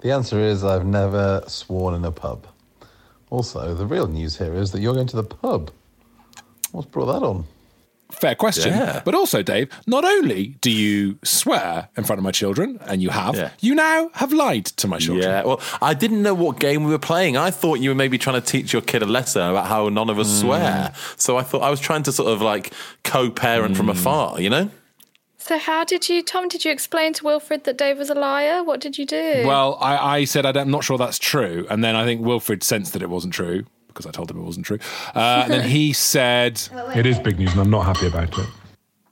The 0.00 0.12
answer 0.12 0.38
is 0.40 0.62
I've 0.62 0.86
never 0.86 1.42
sworn 1.48 1.94
in 1.94 2.04
a 2.04 2.12
pub. 2.12 2.46
Also, 3.30 3.74
the 3.74 3.84
real 3.84 4.06
news 4.06 4.38
here 4.38 4.54
is 4.54 4.70
that 4.70 4.80
you're 4.80 4.94
going 4.94 5.08
to 5.08 5.16
the 5.16 5.24
pub. 5.24 5.70
What's 6.70 6.88
brought 6.88 7.06
that 7.06 7.26
on? 7.26 7.46
Fair 8.10 8.34
question. 8.34 8.72
Yeah. 8.72 9.02
But 9.04 9.14
also, 9.14 9.42
Dave, 9.42 9.68
not 9.86 10.04
only 10.04 10.56
do 10.60 10.70
you 10.70 11.18
swear 11.22 11.88
in 11.96 12.04
front 12.04 12.18
of 12.18 12.24
my 12.24 12.30
children, 12.30 12.78
and 12.86 13.02
you 13.02 13.10
have, 13.10 13.36
Yeah. 13.36 13.50
you 13.60 13.74
now 13.74 14.10
have 14.14 14.32
lied 14.32 14.64
to 14.64 14.88
my 14.88 14.98
children. 14.98 15.28
Yeah, 15.28 15.44
well, 15.44 15.60
I 15.82 15.92
didn't 15.92 16.22
know 16.22 16.32
what 16.34 16.58
game 16.58 16.84
we 16.84 16.90
were 16.90 16.98
playing. 16.98 17.36
I 17.36 17.50
thought 17.50 17.80
you 17.80 17.90
were 17.90 17.94
maybe 17.94 18.16
trying 18.16 18.40
to 18.40 18.46
teach 18.46 18.72
your 18.72 18.80
kid 18.80 19.02
a 19.02 19.06
lesson 19.06 19.42
about 19.42 19.66
how 19.66 19.90
none 19.90 20.08
of 20.08 20.18
us 20.18 20.28
hmm. 20.28 20.46
swear. 20.46 20.94
So 21.16 21.36
I 21.36 21.42
thought 21.42 21.62
I 21.62 21.70
was 21.70 21.80
trying 21.80 22.02
to 22.04 22.12
sort 22.12 22.32
of 22.32 22.40
like 22.40 22.72
co-parent 23.04 23.76
from 23.76 23.86
hmm. 23.86 23.92
afar, 23.92 24.40
you 24.40 24.50
know? 24.50 24.70
so 25.36 25.58
how 25.58 25.82
did 25.82 26.08
you, 26.10 26.22
Tom? 26.22 26.48
Did 26.48 26.64
you 26.64 26.70
explain 26.70 27.14
to 27.14 27.24
Wilfred 27.24 27.64
that 27.64 27.78
Dave 27.78 27.96
was 27.96 28.10
a 28.10 28.14
liar? 28.14 28.62
What 28.62 28.80
did 28.80 28.98
you 28.98 29.06
do? 29.06 29.44
Well, 29.46 29.78
I, 29.80 30.18
I 30.18 30.24
said 30.24 30.44
I'm 30.44 30.70
not 30.70 30.84
sure 30.84 30.98
that's 30.98 31.18
true, 31.18 31.66
and 31.70 31.82
then 31.82 31.96
I 31.96 32.04
think 32.04 32.20
Wilfred 32.20 32.62
sensed 32.62 32.92
that 32.92 33.02
it 33.02 33.08
wasn't 33.08 33.32
true 33.32 33.64
because 33.98 34.06
I 34.08 34.12
told 34.12 34.30
him 34.30 34.38
it 34.38 34.42
wasn't 34.44 34.64
true. 34.64 34.78
Uh, 35.14 35.40
and 35.44 35.52
then 35.52 35.68
he 35.68 35.92
said, 36.12 36.62
it 36.94 37.04
is 37.04 37.18
big 37.18 37.38
news, 37.38 37.50
and 37.52 37.60
I'm 37.60 37.70
not 37.70 37.84
happy 37.84 38.06
about 38.06 38.38
it. 38.38 38.46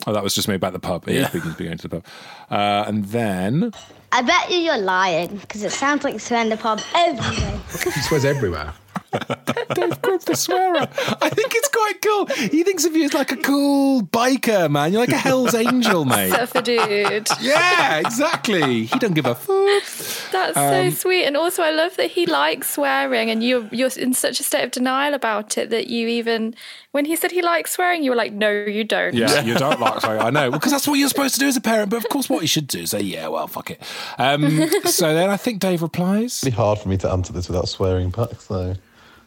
"Oh, 0.07 0.13
that 0.13 0.23
was 0.23 0.35
just 0.37 0.47
me 0.47 0.55
about 0.55 0.73
the 0.73 0.79
pub. 0.79 1.09
It 1.09 1.17
is 1.17 1.23
Yeah. 1.23 1.31
big 1.33 1.45
news 1.45 1.55
being 1.57 1.69
going 1.71 1.79
to 1.79 1.89
the 1.89 2.01
pub." 2.01 2.05
Uh, 2.49 2.85
and 2.87 3.05
then 3.07 3.73
I 4.13 4.23
bet 4.23 4.49
you 4.51 4.59
you're 4.59 4.79
lying 4.79 5.39
because 5.39 5.65
it 5.65 5.73
sounds 5.73 6.05
like 6.05 6.13
you 6.15 6.21
swear 6.21 6.41
in 6.43 6.49
the 6.49 6.57
pub 6.57 6.81
every 6.95 7.37
day. 7.37 7.59
He 7.93 8.01
swears 8.03 8.25
everywhere. 8.25 8.73
Dave 9.75 10.01
Cribb 10.19 10.27
the 10.27 10.37
swearer. 10.37 10.89
I 11.21 11.29
think 11.31 11.53
it's 11.55 11.69
quite 11.69 12.03
cool. 12.03 12.27
He 12.27 12.63
thinks 12.63 12.85
of 12.85 12.97
you 12.97 13.05
as 13.05 13.15
like 13.15 13.33
a 13.33 13.37
cool 13.37 14.03
biker, 14.03 14.71
man. 14.71 14.93
You're 14.93 15.01
like 15.03 15.11
a 15.11 15.17
Hell's 15.17 15.55
Angel, 15.55 16.05
mate. 16.07 16.31
Surfer 16.31 16.63
dude. 16.63 17.29
Yeah, 17.41 17.99
exactly. 17.99 18.85
He 18.87 18.99
don't 18.99 19.15
give 19.15 19.27
a 19.27 19.35
fuck. 19.35 20.33
That's 20.33 20.57
Um, 20.57 20.91
so 20.91 20.91
sweet, 20.91 21.25
and 21.25 21.37
also 21.37 21.63
I 21.63 21.71
love 21.71 21.97
that 21.97 22.11
he 22.11 22.27
likes 22.27 22.71
swearing, 22.71 23.31
and 23.31 23.43
you're 23.43 23.69
you're 23.73 23.91
in 23.97 24.15
such 24.15 24.41
a 24.41 24.43
state 24.43 24.65
of 24.65 24.71
denial 24.71 25.15
about 25.15 25.59
it 25.59 25.71
that 25.71 25.89
you 25.89 26.09
even 26.09 26.55
when 26.93 27.05
he 27.05 27.15
said 27.17 27.31
he 27.31 27.43
likes 27.43 27.73
swearing, 27.73 28.03
you 28.03 28.11
were 28.11 28.17
like, 28.17 28.33
no, 28.33 28.51
you 28.51 28.83
don't. 28.85 29.15
Yeah, 29.15 29.41
you 29.45 29.55
don't 29.55 29.79
like 29.81 30.01
swearing. 30.01 30.23
I 30.23 30.31
know, 30.31 30.51
because 30.51 30.73
that's 30.73 30.89
what 30.89 30.95
you're 30.95 31.09
supposed 31.09 31.35
to 31.35 31.41
do 31.41 31.47
as 31.47 31.57
a 31.57 31.61
parent. 31.61 31.91
But 31.91 31.99
of 31.99 32.09
course, 32.09 32.29
what 32.31 32.41
you 32.43 32.49
should 32.49 32.67
do 32.69 32.81
is 32.81 32.91
say, 32.91 33.01
"Yeah, 33.01 33.29
well, 33.29 33.47
fuck 33.49 33.71
it." 33.71 33.83
Um, 34.19 34.69
so 34.85 35.13
then 35.15 35.31
I 35.31 35.37
think 35.37 35.61
Dave 35.61 35.83
replies. 35.83 36.43
It'd 36.43 36.53
be 36.55 36.57
hard 36.57 36.79
for 36.79 36.89
me 36.89 36.97
to 36.99 37.11
answer 37.11 37.33
this 37.33 37.49
without 37.49 37.69
swearing 37.69 38.11
back, 38.11 38.41
so 38.41 38.75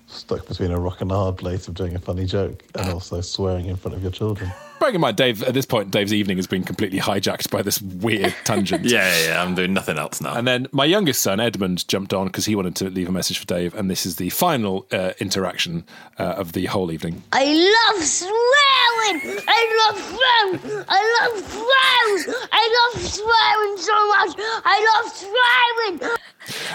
stuck 0.09 0.47
between 0.47 0.71
a 0.71 0.79
rock 0.79 1.01
and 1.01 1.11
a 1.11 1.15
hard 1.15 1.37
place 1.37 1.67
of 1.67 1.75
doing 1.75 1.95
a 1.95 1.99
funny 1.99 2.25
joke 2.25 2.63
and 2.75 2.89
also 2.89 3.21
swearing 3.21 3.67
in 3.67 3.75
front 3.75 3.95
of 3.95 4.01
your 4.01 4.11
children. 4.11 4.51
Bearing 4.79 4.95
in 4.95 5.01
mind, 5.01 5.17
Dave, 5.17 5.43
at 5.43 5.53
this 5.53 5.65
point, 5.65 5.91
Dave's 5.91 6.13
evening 6.13 6.37
has 6.37 6.47
been 6.47 6.63
completely 6.63 6.99
hijacked 6.99 7.51
by 7.51 7.61
this 7.61 7.81
weird 7.81 8.33
tangent. 8.45 8.85
Yeah, 8.85 9.09
yeah, 9.09 9.27
yeah, 9.27 9.43
I'm 9.43 9.53
doing 9.53 9.73
nothing 9.73 9.97
else 9.97 10.21
now. 10.21 10.35
And 10.35 10.47
then 10.47 10.67
my 10.71 10.85
youngest 10.85 11.21
son, 11.21 11.39
Edmund, 11.39 11.87
jumped 11.87 12.13
on 12.13 12.27
because 12.27 12.45
he 12.45 12.55
wanted 12.55 12.75
to 12.77 12.89
leave 12.89 13.09
a 13.09 13.11
message 13.11 13.39
for 13.39 13.45
Dave. 13.45 13.75
And 13.75 13.91
this 13.91 14.05
is 14.05 14.15
the 14.15 14.29
final 14.29 14.87
uh, 14.91 15.11
interaction 15.19 15.83
uh, 16.17 16.23
of 16.23 16.53
the 16.53 16.65
whole 16.67 16.91
evening. 16.91 17.23
I 17.33 17.45
love 17.45 18.03
swearing. 18.05 19.39
I 19.47 19.89
love 19.89 19.99
swearing. 20.01 20.85
I 20.87 21.19
love 21.21 21.43
swearing. 21.43 22.35
I 22.51 22.91
love 22.93 23.05
swearing 23.05 23.77
so 23.77 24.07
much. 24.07 24.35
I 24.65 24.77
love 24.95 25.11
swearing. 25.13 26.17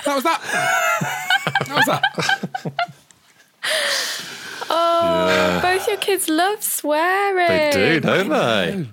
That 0.04 0.14
was 0.14 0.24
that. 0.24 0.40
that 1.66 1.76
was 1.76 1.86
that. 1.86 2.94
Oh, 4.70 5.60
both 5.62 5.86
your 5.86 5.98
kids 5.98 6.28
love 6.28 6.62
swearing. 6.62 7.48
They 7.48 7.70
do, 7.72 8.00
don't 8.00 8.28
they? 8.28 8.86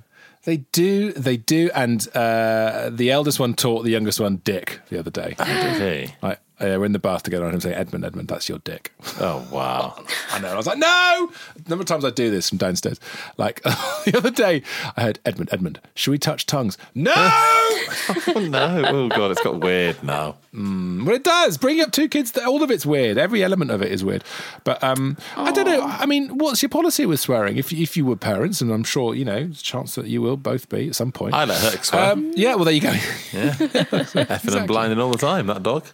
They 0.43 0.57
do, 0.71 1.13
they 1.13 1.37
do. 1.37 1.69
And 1.73 2.05
uh, 2.15 2.89
the 2.91 3.11
eldest 3.11 3.39
one 3.39 3.53
taught 3.53 3.83
the 3.83 3.89
youngest 3.91 4.19
one 4.19 4.37
dick 4.43 4.79
the 4.89 4.99
other 4.99 5.11
day. 5.11 5.35
Did 5.37 6.07
he? 6.09 6.13
Like, 6.21 6.39
uh, 6.61 6.77
we're 6.77 6.85
in 6.85 6.91
the 6.91 6.99
bath 6.99 7.23
together 7.23 7.45
and 7.45 7.55
I'm 7.55 7.61
saying, 7.61 7.75
Edmund, 7.75 8.05
Edmund, 8.05 8.27
that's 8.27 8.47
your 8.47 8.59
dick. 8.59 8.93
Oh 9.19 9.45
wow! 9.51 10.03
I 10.31 10.39
know. 10.39 10.49
I 10.49 10.55
was 10.55 10.67
like, 10.67 10.77
no! 10.77 10.87
A 10.87 11.69
number 11.69 11.81
of 11.81 11.87
times 11.87 12.05
I 12.05 12.11
do 12.11 12.29
this 12.29 12.49
from 12.49 12.57
downstairs. 12.57 12.99
Like 13.37 13.61
the 13.63 14.13
other 14.15 14.31
day, 14.31 14.63
I 14.95 15.01
heard, 15.01 15.19
Edmund, 15.25 15.49
Edmund, 15.51 15.79
should 15.95 16.11
we 16.11 16.17
touch 16.17 16.45
tongues? 16.45 16.77
No! 16.93 17.13
oh 17.17 18.47
no! 18.49 18.83
Oh 18.87 19.09
god, 19.09 19.31
it's 19.31 19.41
got 19.41 19.59
weird 19.59 20.03
now. 20.03 20.37
Mm, 20.53 21.05
well, 21.05 21.15
it 21.15 21.23
does. 21.23 21.57
Bringing 21.57 21.81
up 21.83 21.91
two 21.91 22.09
kids, 22.09 22.37
all 22.37 22.61
of 22.61 22.69
it's 22.69 22.85
weird. 22.85 23.17
Every 23.17 23.43
element 23.43 23.71
of 23.71 23.81
it 23.81 23.91
is 23.91 24.03
weird. 24.03 24.23
But 24.63 24.83
um, 24.83 25.17
I 25.37 25.51
don't 25.51 25.65
know. 25.65 25.81
I 25.81 26.05
mean, 26.05 26.37
what's 26.37 26.61
your 26.61 26.69
policy 26.69 27.05
with 27.05 27.19
swearing? 27.19 27.57
If 27.57 27.71
if 27.71 27.95
you 27.95 28.05
were 28.05 28.17
parents, 28.17 28.61
and 28.61 28.71
I'm 28.71 28.83
sure 28.83 29.15
you 29.15 29.25
know, 29.25 29.45
there's 29.45 29.61
a 29.61 29.63
chance 29.63 29.95
that 29.95 30.07
you 30.07 30.21
will 30.21 30.37
both 30.37 30.69
be 30.69 30.89
at 30.89 30.95
some 30.95 31.11
point. 31.11 31.33
I 31.33 31.45
let 31.45 31.61
her 31.61 31.83
swear. 31.83 32.11
Um, 32.11 32.33
yeah, 32.35 32.55
well, 32.55 32.65
there 32.65 32.73
you 32.73 32.81
go. 32.81 32.91
Yeah, 32.91 33.53
effing 33.53 34.57
and 34.57 34.67
blinding 34.67 34.99
all 34.99 35.11
the 35.11 35.17
time. 35.17 35.47
That 35.47 35.63
dog. 35.63 35.85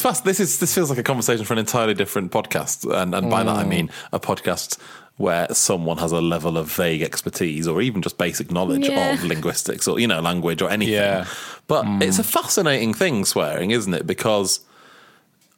Fast. 0.00 0.24
This 0.24 0.40
is 0.40 0.58
this 0.58 0.74
feels 0.74 0.90
like 0.90 0.98
a 0.98 1.02
conversation 1.02 1.44
for 1.44 1.52
an 1.52 1.58
entirely 1.58 1.94
different 1.94 2.32
podcast, 2.32 2.90
and 2.92 3.14
and 3.14 3.30
by 3.30 3.42
that 3.42 3.56
I 3.56 3.64
mm. 3.64 3.68
mean 3.68 3.90
a 4.12 4.20
podcast 4.20 4.78
where 5.16 5.46
someone 5.54 5.98
has 5.98 6.10
a 6.10 6.20
level 6.20 6.58
of 6.58 6.66
vague 6.72 7.00
expertise 7.00 7.68
or 7.68 7.80
even 7.80 8.02
just 8.02 8.18
basic 8.18 8.50
knowledge 8.50 8.88
Yeah. 8.88 9.12
of 9.12 9.22
linguistics 9.24 9.86
or 9.86 10.00
you 10.00 10.06
know 10.06 10.20
language 10.20 10.60
or 10.60 10.70
anything. 10.70 10.94
Yeah. 10.94 11.26
But 11.66 11.84
mm. 11.84 12.02
it's 12.02 12.18
a 12.18 12.24
fascinating 12.24 12.94
thing, 12.94 13.24
swearing, 13.24 13.70
isn't 13.70 13.94
it? 13.94 14.06
Because 14.06 14.60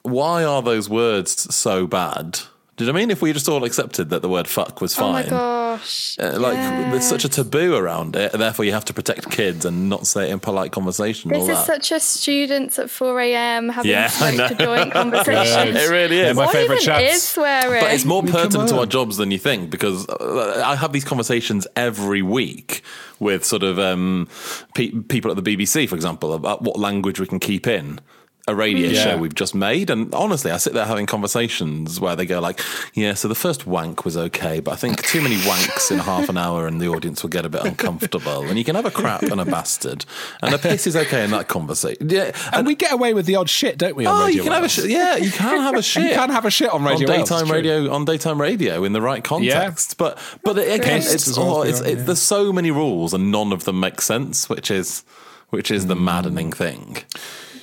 why 0.02 0.44
are 0.44 0.62
those 0.62 0.88
words 0.88 1.54
so 1.54 1.86
bad? 1.86 2.40
Did 2.76 2.90
I 2.90 2.92
mean 2.92 3.10
if 3.10 3.22
we 3.22 3.32
just 3.32 3.48
all 3.48 3.64
accepted 3.64 4.10
that 4.10 4.20
the 4.20 4.28
word 4.28 4.46
fuck 4.46 4.82
was 4.82 4.94
fine? 4.94 5.24
Oh 5.24 5.28
fine? 5.28 5.30
my 5.32 5.76
gosh. 5.76 6.16
Uh, 6.18 6.38
like 6.38 6.54
Yeah. 6.56 6.90
there's 6.90 7.06
such 7.08 7.24
a 7.24 7.28
taboo 7.28 7.74
around 7.74 8.16
it, 8.16 8.32
therefore 8.32 8.66
you 8.66 8.72
have 8.72 8.84
to 8.86 8.92
protect 8.92 9.30
kids 9.30 9.64
and 9.64 9.88
not 9.88 10.06
say 10.06 10.28
it 10.28 10.32
in 10.32 10.40
polite 10.40 10.72
conversation. 10.72 11.30
This 11.30 11.38
all 11.44 11.50
is 11.50 11.56
that. 11.56 11.66
such 11.66 11.90
a 11.92 12.00
students 12.00 12.78
at 12.78 12.90
4 12.90 13.18
a.m. 13.20 13.70
having 13.70 13.90
Yeah, 13.90 14.10
I 14.20 14.34
smoked 14.34 14.52
a 14.52 14.54
joint 14.64 14.92
conversation. 15.00 15.74
it 15.76 15.88
really 15.88 16.18
is. 16.20 16.36
my 16.36 16.46
favourite 16.52 16.82
even 16.82 16.84
chats. 16.84 17.14
is 17.16 17.22
swearing? 17.22 17.80
But 17.82 17.92
it's 17.92 18.04
more 18.04 18.22
I 18.22 18.30
pertinent 18.30 18.68
to 18.68 18.78
our 18.78 18.86
jobs 18.86 19.16
than 19.16 19.30
you 19.30 19.38
think 19.38 19.70
because 19.70 20.06
uh, 20.08 20.62
I 20.64 20.76
have 20.76 20.92
these 20.92 21.04
conversations 21.04 21.66
every 21.76 22.20
week 22.20 22.82
with 23.20 23.42
sort 23.44 23.62
of 23.62 23.78
um, 23.78 24.28
pe- 24.74 24.90
people 24.90 25.30
at 25.30 25.42
the 25.42 25.56
BBC, 25.56 25.88
for 25.88 25.94
example, 25.94 26.34
about 26.34 26.60
what 26.62 26.78
language 26.78 27.20
we 27.20 27.26
can 27.26 27.40
keep 27.40 27.66
in 27.66 28.00
a 28.48 28.54
radio 28.54 28.88
Yeah. 28.90 29.02
show 29.02 29.16
we've 29.16 29.34
just 29.34 29.56
made. 29.56 29.90
And 29.90 30.14
honestly, 30.14 30.52
I 30.52 30.56
sit 30.58 30.72
there 30.72 30.84
having 30.84 31.06
conversations 31.06 31.98
where 31.98 32.14
they 32.14 32.24
go 32.26 32.38
like, 32.40 32.60
"Yeah, 32.94 33.14
so 33.14 33.26
the 33.26 33.34
first 33.34 33.66
wank 33.66 34.04
was 34.04 34.16
okay, 34.16 34.60
but 34.60 34.70
I 34.72 34.76
think 34.76 35.02
too 35.04 35.20
many 35.20 35.34
wanks 35.38 35.90
in 35.90 35.98
half 35.98 36.28
an 36.28 36.36
hour 36.36 36.68
and 36.68 36.80
the 36.80 36.86
audience 36.88 37.22
will 37.24 37.30
get 37.30 37.44
a 37.44 37.48
bit 37.48 37.64
uncomfortable. 37.64 38.44
And 38.44 38.56
you 38.56 38.62
can 38.64 38.76
have 38.76 38.86
a 38.86 38.90
crap 38.92 39.22
and 39.22 39.40
a 39.40 39.44
bastard, 39.44 40.04
and 40.42 40.54
a 40.54 40.58
piss 40.58 40.86
is 40.86 40.94
okay 40.96 41.24
in 41.24 41.30
that 41.32 41.48
conversation. 41.48 42.08
Yeah, 42.08 42.30
And 42.52 42.66
we 42.68 42.76
get 42.76 42.92
away 42.92 43.14
with 43.14 43.26
the 43.26 43.34
odd 43.34 43.50
shit, 43.50 43.78
don't 43.78 43.96
we? 43.96 44.06
On 44.06 44.22
Oh, 44.22 44.26
you 44.28 44.42
can 44.44 44.52
have 44.52 44.62
a 44.64 44.68
shit. 44.68 44.90
Yeah, 44.90 45.16
you 45.16 45.30
can 45.32 45.60
have 45.60 45.74
a 45.76 45.82
shit. 45.82 46.04
You 46.06 46.14
can 46.14 46.30
have 46.30 46.44
a 46.44 46.50
shit 46.50 46.70
on 46.70 46.84
Radio 46.84 47.08
on 47.08 47.12
Wales, 47.14 47.28
daytime 47.28 47.40
it's 47.40 47.48
true. 47.50 47.56
radio 47.56 47.92
on 47.92 48.04
daytime 48.04 48.40
radio 48.40 48.84
in 48.84 48.92
the 48.92 49.00
right 49.02 49.24
context. 49.24 49.96
But 49.98 50.18
but 50.44 50.56
again, 50.56 50.80
Pissed 51.02 51.14
it's, 51.14 51.36
oh, 51.38 51.64
yeah, 51.64 51.70
it's, 51.70 51.80
it's 51.80 51.88
yeah. 51.98 52.04
there's 52.04 52.22
so 52.22 52.52
many 52.52 52.70
rules 52.70 53.12
and 53.12 53.32
none 53.32 53.52
of 53.52 53.64
them 53.64 53.80
make 53.80 54.00
sense, 54.00 54.48
which 54.48 54.70
is 54.70 55.02
which 55.50 55.70
is 55.70 55.86
the 55.86 55.94
Hmm. 55.96 56.04
maddening 56.04 56.52
thing. 56.52 56.98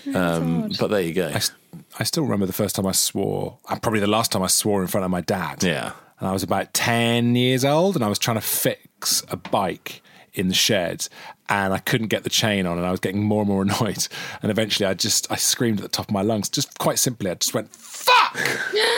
Um, 0.16 0.70
but 0.80 0.88
there 0.88 1.02
you 1.02 1.14
go. 1.14 1.32
I 2.00 2.04
still 2.04 2.24
remember 2.24 2.46
the 2.46 2.54
first 2.54 2.76
time 2.76 2.86
I 2.86 2.92
swore, 2.92 3.58
and 3.70 3.82
probably 3.82 4.00
the 4.00 4.08
last 4.08 4.32
time 4.32 4.44
I 4.44 4.48
swore 4.48 4.82
in 4.82 4.88
front 4.88 5.06
of 5.06 5.12
my 5.12 5.22
dad. 5.22 5.64
Yeah. 5.64 5.94
And 6.20 6.28
I 6.28 6.32
was 6.32 6.44
about 6.44 6.74
10 6.74 7.36
years 7.36 7.64
old, 7.64 7.96
and 7.96 8.04
I 8.04 8.08
was 8.08 8.20
trying 8.20 8.38
to 8.38 8.42
fix 8.42 9.24
a 9.30 9.38
bike 9.38 10.02
in 10.34 10.48
the 10.48 10.54
shed, 10.54 11.08
and 11.50 11.74
I 11.74 11.78
couldn't 11.78 12.08
get 12.08 12.24
the 12.24 12.30
chain 12.30 12.66
on, 12.66 12.78
and 12.78 12.86
I 12.86 12.92
was 12.92 13.00
getting 13.00 13.24
more 13.24 13.42
and 13.42 13.50
more 13.50 13.62
annoyed. 13.68 14.08
And 14.42 14.52
eventually, 14.52 14.86
I 14.88 14.94
just 14.94 15.32
I 15.32 15.36
screamed 15.36 15.80
at 15.80 15.84
the 15.84 15.90
top 15.90 16.08
of 16.08 16.12
my 16.12 16.22
lungs, 16.22 16.50
just 16.50 16.78
quite 16.80 17.00
simply. 17.00 17.30
I 17.30 17.36
just 17.36 17.54
went 17.54 17.74
fuck, 17.74 18.38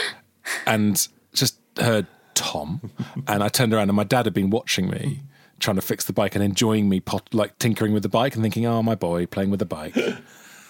and 0.66 1.06
just 1.34 1.58
heard 1.78 2.06
Tom, 2.34 2.90
and 3.28 3.42
I 3.42 3.48
turned 3.48 3.74
around, 3.74 3.90
and 3.90 3.96
my 3.96 4.04
dad 4.04 4.26
had 4.26 4.34
been 4.34 4.50
watching 4.50 4.88
me. 4.90 5.22
Trying 5.58 5.76
to 5.76 5.82
fix 5.82 6.04
the 6.04 6.12
bike 6.12 6.34
and 6.34 6.44
enjoying 6.44 6.86
me 6.86 7.00
pot, 7.00 7.32
like 7.32 7.58
tinkering 7.58 7.94
with 7.94 8.02
the 8.02 8.10
bike 8.10 8.34
and 8.34 8.42
thinking, 8.42 8.66
"Oh, 8.66 8.82
my 8.82 8.94
boy, 8.94 9.24
playing 9.24 9.48
with 9.48 9.58
the 9.58 9.64
bike." 9.64 9.96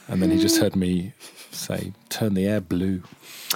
And 0.09 0.23
then 0.23 0.31
he 0.31 0.38
just 0.38 0.59
heard 0.61 0.77
me 0.77 1.12
say, 1.51 1.92
"Turn 2.09 2.35
the 2.35 2.47
air 2.47 2.61
blue." 2.61 3.03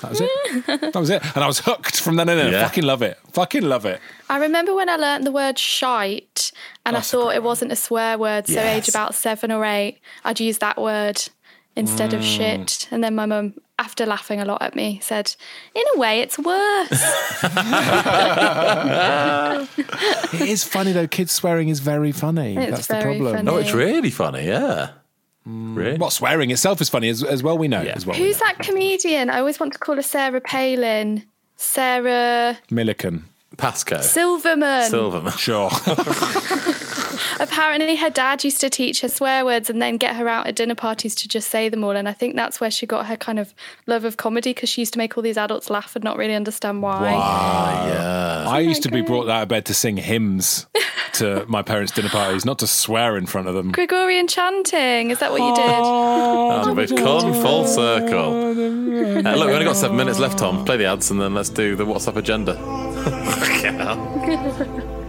That 0.02 0.10
was 0.10 0.20
it. 0.20 0.66
that 0.66 0.94
was 0.96 1.10
it. 1.10 1.22
And 1.34 1.44
I 1.44 1.46
was 1.46 1.60
hooked 1.60 2.00
from 2.00 2.16
then 2.16 2.28
on. 2.28 2.38
in. 2.38 2.52
Yeah. 2.52 2.64
Fucking 2.66 2.84
love 2.84 3.02
it. 3.02 3.18
Fucking 3.32 3.62
love 3.62 3.84
it. 3.86 4.00
I 4.28 4.38
remember 4.38 4.74
when 4.74 4.88
I 4.88 4.96
learnt 4.96 5.24
the 5.24 5.32
word 5.32 5.58
shite 5.58 6.52
and 6.86 6.96
I 6.96 7.00
That's 7.00 7.12
a 7.12 7.16
thought 7.16 7.34
it 7.34 7.42
wasn't 7.42 7.72
a 7.72 7.76
swear 7.76 8.18
word. 8.18 8.46
So, 8.46 8.54
Yes. 8.54 8.78
age 8.78 8.88
about 8.88 9.14
seven 9.14 9.52
or 9.52 9.64
eight, 9.64 10.00
I'd 10.24 10.40
use 10.40 10.58
that 10.58 10.80
word 10.80 11.22
instead 11.76 12.10
Mm. 12.10 12.14
of 12.18 12.24
shit. 12.24 12.88
And 12.90 13.02
then 13.04 13.14
my 13.14 13.26
mum, 13.26 13.54
after 13.78 14.06
laughing 14.06 14.40
a 14.40 14.44
lot 14.44 14.62
at 14.62 14.74
me, 14.74 15.00
said, 15.02 15.34
In 15.74 15.84
a 15.94 15.98
way, 15.98 16.20
it's 16.20 16.38
worse. 16.38 17.02
It 20.32 20.48
is 20.48 20.64
funny 20.64 20.92
though. 20.92 21.06
Kids 21.08 21.32
swearing 21.32 21.68
is 21.68 21.80
very 21.80 22.12
funny. 22.12 22.56
It's 22.56 22.70
That's 22.70 22.86
very 22.86 23.18
the 23.18 23.24
problem. 23.24 23.46
funny. 23.46 23.56
oh, 23.56 23.60
it's 23.60 23.74
really 23.74 24.10
funny. 24.10 24.46
Yeah. 24.46 24.90
Really? 25.46 25.96
What 25.96 26.12
swearing 26.12 26.50
itself 26.50 26.80
is 26.80 26.88
funny 26.88 27.08
as, 27.08 27.22
as 27.24 27.42
well. 27.42 27.56
We 27.58 27.66
know 27.68 27.82
Yeah. 27.82 27.94
as 27.96 28.04
well. 28.06 28.16
Who's 28.16 28.38
that 28.38 28.58
comedian? 28.58 29.30
I 29.30 29.38
always 29.38 29.58
want 29.58 29.72
to 29.72 29.78
call 29.78 29.96
her 29.96 30.02
Sarah 30.02 30.40
Palin. 30.40 31.24
Sarah 31.56 32.58
Millican. 32.70 33.22
Pascoe. 33.56 34.00
Silverman. 34.00 34.88
Silverman. 34.88 35.32
Sure. 35.32 35.70
Apparently, 37.38 37.96
her 37.96 38.10
dad 38.10 38.44
used 38.44 38.60
to 38.60 38.70
teach 38.70 39.00
her 39.00 39.08
swear 39.08 39.44
words 39.44 39.70
and 39.70 39.80
then 39.80 39.96
get 39.96 40.16
her 40.16 40.28
out 40.28 40.46
at 40.46 40.56
dinner 40.56 40.74
parties 40.74 41.14
to 41.16 41.28
just 41.28 41.50
say 41.50 41.68
them 41.68 41.84
all. 41.84 41.92
And 41.92 42.08
I 42.08 42.12
think 42.12 42.36
that's 42.36 42.60
where 42.60 42.70
she 42.70 42.86
got 42.86 43.06
her 43.06 43.16
kind 43.16 43.38
of 43.38 43.54
love 43.86 44.04
of 44.04 44.16
comedy 44.16 44.52
because 44.52 44.68
she 44.68 44.82
used 44.82 44.92
to 44.94 44.98
make 44.98 45.16
all 45.16 45.22
these 45.22 45.36
adults 45.36 45.70
laugh 45.70 45.94
and 45.96 46.04
not 46.04 46.16
really 46.16 46.34
understand 46.34 46.82
why. 46.82 47.12
yeah. 47.12 48.44
I 48.48 48.60
used 48.60 48.82
to 48.82 48.90
be 48.90 49.02
brought 49.02 49.28
out 49.28 49.42
of 49.42 49.48
bed 49.48 49.66
to 49.66 49.74
sing 49.74 49.96
hymns 49.96 50.66
to 51.14 51.44
my 51.48 51.62
parents' 51.62 51.92
dinner 51.92 52.08
parties, 52.08 52.44
not 52.44 52.58
to 52.60 52.66
swear 52.66 53.16
in 53.16 53.26
front 53.26 53.48
of 53.48 53.54
them. 53.54 53.72
Gregorian 53.72 54.26
chanting, 54.26 55.10
is 55.10 55.18
that 55.20 55.30
what 55.30 55.40
you 55.40 55.54
did? 55.54 55.64
And 56.68 56.76
we've 56.76 56.94
come 56.96 57.32
full 57.34 57.66
circle. 57.66 58.34
Uh, 58.34 59.36
look, 59.36 59.46
we've 59.46 59.54
only 59.54 59.64
got 59.64 59.76
seven 59.76 59.96
minutes 59.96 60.18
left, 60.18 60.38
Tom. 60.38 60.64
Play 60.64 60.76
the 60.76 60.86
ads 60.86 61.10
and 61.10 61.20
then 61.20 61.34
let's 61.34 61.48
do 61.48 61.76
the 61.76 61.84
WhatsApp 61.84 62.16
agenda. 62.16 62.56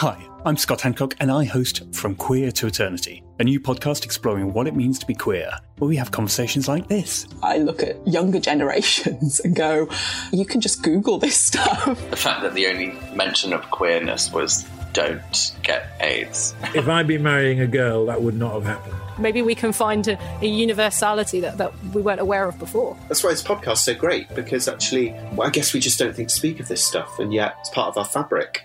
Hi, 0.00 0.16
I'm 0.44 0.56
Scott 0.56 0.80
Hancock, 0.82 1.16
and 1.18 1.28
I 1.28 1.42
host 1.42 1.92
From 1.92 2.14
Queer 2.14 2.52
to 2.52 2.68
Eternity, 2.68 3.24
a 3.40 3.42
new 3.42 3.58
podcast 3.58 4.04
exploring 4.04 4.52
what 4.52 4.68
it 4.68 4.76
means 4.76 4.96
to 5.00 5.06
be 5.06 5.12
queer, 5.12 5.50
where 5.78 5.88
we 5.88 5.96
have 5.96 6.12
conversations 6.12 6.68
like 6.68 6.86
this. 6.86 7.26
I 7.42 7.58
look 7.58 7.82
at 7.82 8.06
younger 8.06 8.38
generations 8.38 9.40
and 9.40 9.56
go, 9.56 9.88
you 10.30 10.44
can 10.44 10.60
just 10.60 10.84
Google 10.84 11.18
this 11.18 11.36
stuff. 11.36 11.84
The 12.10 12.16
fact 12.16 12.42
that 12.42 12.54
the 12.54 12.68
only 12.68 12.96
mention 13.12 13.52
of 13.52 13.68
queerness 13.72 14.30
was 14.30 14.64
don't 14.92 15.56
get 15.64 15.88
AIDS. 15.98 16.54
If 16.76 16.86
I'd 16.86 17.08
been 17.08 17.24
marrying 17.24 17.58
a 17.58 17.66
girl, 17.66 18.06
that 18.06 18.22
would 18.22 18.36
not 18.36 18.52
have 18.52 18.66
happened. 18.66 18.94
Maybe 19.18 19.42
we 19.42 19.56
can 19.56 19.72
find 19.72 20.06
a, 20.06 20.16
a 20.40 20.46
universality 20.46 21.40
that, 21.40 21.58
that 21.58 21.72
we 21.86 22.02
weren't 22.02 22.20
aware 22.20 22.48
of 22.48 22.56
before. 22.60 22.96
That's 23.08 23.24
why 23.24 23.30
this 23.30 23.42
podcast's 23.42 23.82
so 23.82 23.96
great 23.96 24.32
because 24.36 24.68
actually, 24.68 25.10
well, 25.32 25.48
I 25.48 25.50
guess 25.50 25.74
we 25.74 25.80
just 25.80 25.98
don't 25.98 26.14
think 26.14 26.28
to 26.28 26.34
speak 26.36 26.60
of 26.60 26.68
this 26.68 26.84
stuff, 26.84 27.18
and 27.18 27.34
yet 27.34 27.56
it's 27.58 27.70
part 27.70 27.88
of 27.88 27.98
our 27.98 28.04
fabric. 28.04 28.62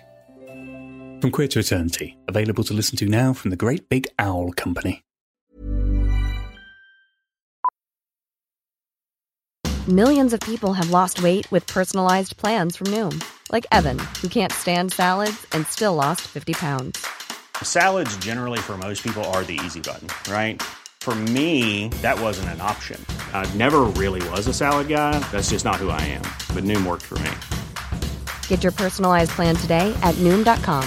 From 1.24 1.30
Queer 1.30 1.48
to 1.48 1.60
Eternity, 1.60 2.18
available 2.28 2.64
to 2.64 2.74
listen 2.74 2.98
to 2.98 3.06
now 3.06 3.32
from 3.32 3.50
the 3.50 3.56
Great 3.56 3.88
Big 3.88 4.06
Owl 4.18 4.52
Company. 4.52 5.02
Millions 9.88 10.34
of 10.34 10.40
people 10.40 10.74
have 10.74 10.90
lost 10.90 11.22
weight 11.22 11.50
with 11.50 11.66
personalized 11.66 12.36
plans 12.36 12.76
from 12.76 12.88
Noom, 12.88 13.24
like 13.50 13.64
Evan, 13.72 13.98
who 14.20 14.28
can't 14.28 14.52
stand 14.52 14.92
salads 14.92 15.46
and 15.52 15.66
still 15.66 15.94
lost 15.94 16.20
50 16.28 16.52
pounds. 16.52 17.06
Salads, 17.62 18.14
generally, 18.18 18.58
for 18.58 18.76
most 18.76 19.02
people, 19.02 19.24
are 19.32 19.44
the 19.44 19.58
easy 19.64 19.80
button, 19.80 20.08
right? 20.30 20.62
For 21.00 21.14
me, 21.14 21.88
that 22.02 22.20
wasn't 22.20 22.50
an 22.50 22.60
option. 22.60 23.02
I 23.32 23.50
never 23.54 23.84
really 24.02 24.20
was 24.28 24.46
a 24.46 24.52
salad 24.52 24.88
guy. 24.88 25.20
That's 25.32 25.48
just 25.48 25.64
not 25.64 25.76
who 25.76 25.88
I 25.88 26.02
am. 26.02 26.26
But 26.54 26.64
Noom 26.64 26.86
worked 26.86 27.06
for 27.06 27.18
me. 27.20 27.32
Get 28.48 28.62
your 28.62 28.72
personalized 28.72 29.30
plan 29.30 29.56
today 29.56 29.96
at 30.02 30.14
Noom.com. 30.16 30.86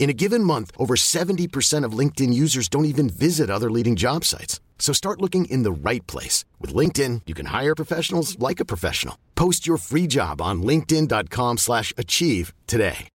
In 0.00 0.08
a 0.08 0.14
given 0.14 0.42
month, 0.42 0.72
over 0.78 0.96
70% 0.96 1.84
of 1.84 1.92
LinkedIn 1.92 2.32
users 2.32 2.68
don't 2.68 2.86
even 2.86 3.10
visit 3.10 3.50
other 3.50 3.70
leading 3.70 3.96
job 3.96 4.24
sites. 4.24 4.58
So 4.78 4.94
start 4.94 5.20
looking 5.20 5.44
in 5.44 5.62
the 5.62 5.70
right 5.70 6.04
place. 6.06 6.46
With 6.58 6.74
LinkedIn, 6.74 7.22
you 7.26 7.34
can 7.34 7.46
hire 7.46 7.74
professionals 7.74 8.38
like 8.38 8.60
a 8.60 8.64
professional. 8.64 9.16
Post 9.36 9.66
your 9.66 9.76
free 9.76 10.08
job 10.08 10.40
on 10.40 10.62
linkedin.com 10.62 11.58
slash 11.58 11.92
achieve 11.98 12.54
today. 12.66 13.08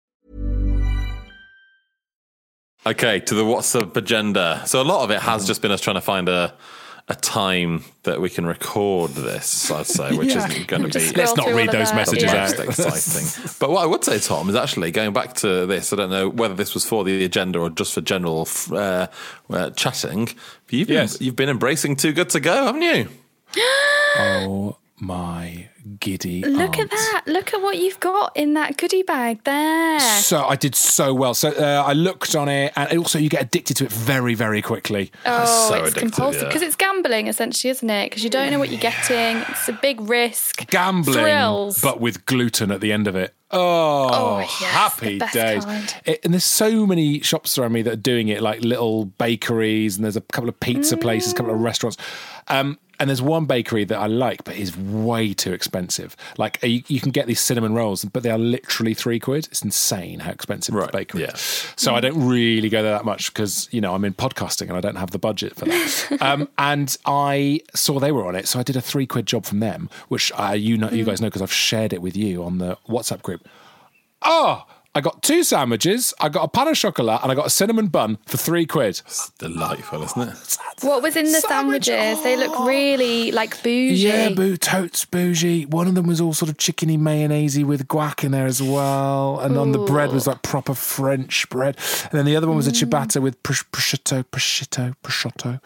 Okay, 2.86 3.19
to 3.19 3.34
the 3.34 3.43
WhatsApp 3.43 3.98
agenda. 3.98 4.62
So 4.67 4.80
a 4.80 4.84
lot 4.84 5.04
of 5.04 5.10
it 5.10 5.19
has 5.21 5.48
just 5.48 5.63
been 5.63 5.71
us 5.71 5.82
trying 5.82 5.95
to 5.95 6.02
find 6.02 6.30
a 6.30 6.54
a 7.08 7.13
time 7.15 7.84
that 8.02 8.20
we 8.20 8.30
can 8.32 8.48
record 8.48 9.12
this, 9.12 9.70
I'd 9.70 9.86
say, 9.86 10.15
which 10.15 10.30
Yeah. 10.34 10.48
isn't 10.48 10.65
going 10.68 10.89
to 10.89 11.00
be. 11.00 11.12
Let's 11.13 11.36
not 11.36 11.50
read 11.54 11.70
those 11.72 11.94
messages 11.94 12.32
the 12.32 12.38
out. 12.38 12.60
exciting. 12.60 13.52
but 13.60 13.70
what 13.70 13.84
I 13.84 13.86
would 13.86 14.04
say, 14.04 14.18
Tom, 14.18 14.50
is 14.50 14.56
actually 14.56 14.89
going 14.89 15.13
back 15.13 15.34
to 15.36 15.68
this. 15.68 15.94
I 15.94 15.98
don't 15.98 16.10
know 16.10 16.30
whether 16.30 16.56
this 16.56 16.74
was 16.74 16.84
for 16.84 17.04
the 17.04 17.24
agenda 17.24 17.60
or 17.60 17.70
just 17.70 17.94
for 17.94 18.02
general 18.02 18.48
uh, 18.72 19.06
uh, 19.52 19.70
chatting. 19.72 20.26
But 20.65 20.74
you've 20.74 20.88
been, 20.88 21.08
you've 21.20 21.36
been 21.36 21.50
embracing 21.50 21.96
too 21.96 22.12
good 22.12 22.30
to 22.30 22.39
go, 22.39 22.65
haven't 22.65 22.82
you? 22.82 23.10
Oh 24.18 24.78
my 25.00 25.68
giddy. 26.06 26.44
Look 26.44 26.78
at 26.78 26.89
that. 26.89 27.24
Look 27.26 27.54
at 27.54 27.62
what 27.62 27.78
you've 27.80 28.00
got 28.00 28.32
in 28.38 28.54
that 28.54 28.78
goodie 28.78 29.02
bag 29.02 29.44
there. 29.44 30.00
So 30.00 30.46
I 30.46 30.56
did 30.56 30.76
so 30.76 31.13
well. 31.13 31.34
So 31.34 31.50
uh, 31.50 31.84
I 31.86 31.94
looked 31.94 32.36
on 32.36 32.48
it, 32.48 32.72
and 32.76 32.98
also 33.00 33.18
you 33.18 33.28
get 33.30 33.41
addicted 33.41 33.78
to 33.78 33.86
it 33.86 33.91
very, 33.91 34.36
very 34.36 34.62
quickly. 34.62 35.12
Oh, 35.26 35.74
it's 35.84 35.96
compulsive 35.96 36.48
because 36.48 36.62
it's 36.62 36.76
gambling, 36.76 37.28
essentially, 37.28 37.72
isn't 37.72 37.89
it? 37.89 38.10
Because 38.10 38.24
you 38.24 38.30
don't 38.30 38.52
know 38.52 38.60
what 38.60 38.70
you're 38.70 38.80
getting. 38.80 39.38
It's 39.50 39.68
a 39.68 39.74
big 39.74 40.00
risk. 40.02 40.68
gambling, 40.70 41.18
Thrills. 41.20 41.82
but 41.82 42.00
with 42.00 42.26
gluten 42.26 42.72
at 42.72 42.82
the 42.82 42.91
end 42.94 43.08
of 43.08 43.15
it. 43.15 43.34
Oh, 43.52 44.10
Oh, 44.12 44.39
yes, 44.39 44.54
happy 44.60 45.20
days! 45.20 45.65
It- 46.06 46.20
and 46.26 46.34
there's 46.34 46.44
so 46.44 46.86
many 46.86 47.22
shops 47.22 47.58
around 47.58 47.72
me 47.74 47.84
that 47.84 47.94
are 47.94 47.96
doing 47.96 48.28
it, 48.28 48.41
like 48.41 48.62
little 48.62 49.06
bakeries, 49.06 49.96
and 49.96 50.04
there's 50.04 50.18
a 50.18 50.22
couple 50.22 50.50
of 50.50 50.60
pizza 50.60 50.98
places, 50.98 51.32
a 51.32 51.36
couple 51.36 51.52
Mm. 51.52 51.56
of 51.56 51.62
restaurants. 51.62 51.98
Um, 52.48 52.78
and 52.99 53.10
there's 53.10 53.21
one 53.21 53.45
bakery 53.45 53.84
that 53.86 53.97
I 53.97 54.08
like, 54.08 54.43
but 54.43 54.55
is 54.55 54.77
way 54.77 55.34
too 55.34 55.53
expensive. 55.53 56.15
Like 56.38 56.63
uh, 56.63 56.67
you, 56.67 56.84
you 56.88 56.99
can 56.99 57.12
get 57.12 57.27
these 57.27 57.39
cinnamon 57.39 57.73
rolls, 57.73 58.05
but 58.05 58.23
they 58.23 58.31
are 58.31 58.38
literally 58.38 58.93
three 58.93 59.19
quid. 59.19 59.47
It's 59.47 59.62
insane 59.62 60.19
how 60.19 60.31
expensive 60.31 60.75
the 60.75 60.89
bakery 60.91 61.23
is. 61.23 61.39
So 61.75 61.95
I 61.95 61.99
don't 61.99 62.27
really 62.27 62.69
go 62.69 62.84
there 62.84 62.93
that 62.93 63.05
much 63.05 63.34
because 63.34 63.67
you 63.71 63.81
know 63.81 63.93
I'm 63.93 64.05
in 64.05 64.13
podcasting 64.13 64.67
and 64.67 64.77
I 64.77 64.81
don't 64.81 64.95
have 64.95 65.12
the 65.12 65.19
budget 65.19 65.55
for 65.55 65.65
that. 65.65 66.17
um, 66.21 66.49
and 66.58 66.95
I 67.05 67.62
saw 67.73 67.99
they 67.99 68.12
were 68.12 68.25
on 68.25 68.36
it, 68.36 68.47
so 68.47 68.60
I 68.60 68.63
did 68.63 68.75
a 68.75 68.81
three 68.81 69.05
quid 69.05 69.25
job 69.25 69.45
from 69.45 69.60
them, 69.60 69.89
which 70.08 70.31
uh, 70.39 70.51
you 70.51 70.77
know 70.77 70.89
you 70.89 71.05
guys 71.05 71.21
know 71.21 71.27
because 71.27 71.41
I've 71.41 71.53
shared 71.53 71.93
it 71.93 72.01
with 72.01 72.15
you 72.15 72.43
on 72.43 72.58
the 72.58 72.77
WhatsApp 72.88 73.21
group. 73.21 73.47
Oh, 74.21 74.65
I 74.97 75.01
got 75.01 75.21
two 75.21 75.43
sandwiches, 75.43 76.13
I 76.21 76.29
got 76.29 76.43
a 76.43 76.47
pain 76.47 76.69
au 76.69 76.73
chocolat, 76.73 77.19
and 77.21 77.29
I 77.29 77.36
got 77.36 77.45
a 77.45 77.49
cinnamon 77.49 77.88
bun 77.88 78.17
for 78.25 78.38
three 78.38 78.65
quid. 78.65 79.01
It's 79.05 79.29
delightful, 79.38 80.01
isn't 80.03 80.21
it? 80.29 80.58
What 80.81 81.03
was 81.03 81.17
in 81.17 81.25
the 81.34 81.41
sandwiches? 81.41 82.23
They 82.23 82.38
look 82.38 82.58
really 82.65 83.31
like 83.34 83.62
bougie. 83.62 83.95
Yeah, 84.08 84.29
boo, 84.29 84.55
totes 84.55 85.03
bougie. 85.03 85.65
One 85.65 85.88
of 85.88 85.95
them 85.95 86.08
was 86.08 86.21
all 86.21 86.34
sort 86.34 86.49
of 86.49 86.55
chickeny 86.58 86.97
mayonnaise 86.97 87.60
with 87.65 87.88
guac 87.89 88.23
in 88.23 88.31
there 88.31 88.45
as 88.45 88.62
well, 88.62 89.39
and 89.41 89.58
on 89.58 89.73
the 89.73 89.79
bread 89.79 90.13
was 90.13 90.27
like 90.27 90.41
proper 90.43 90.73
French 90.73 91.49
bread. 91.49 91.75
And 92.03 92.12
then 92.13 92.25
the 92.25 92.38
other 92.38 92.47
one 92.47 92.55
was 92.55 92.67
a 92.67 92.71
ciabatta 92.71 93.21
with 93.21 93.41
pros- 93.43 93.63
prosciutto, 93.73 94.23
prosciutto, 94.23 94.95
prosciutto, 95.03 95.60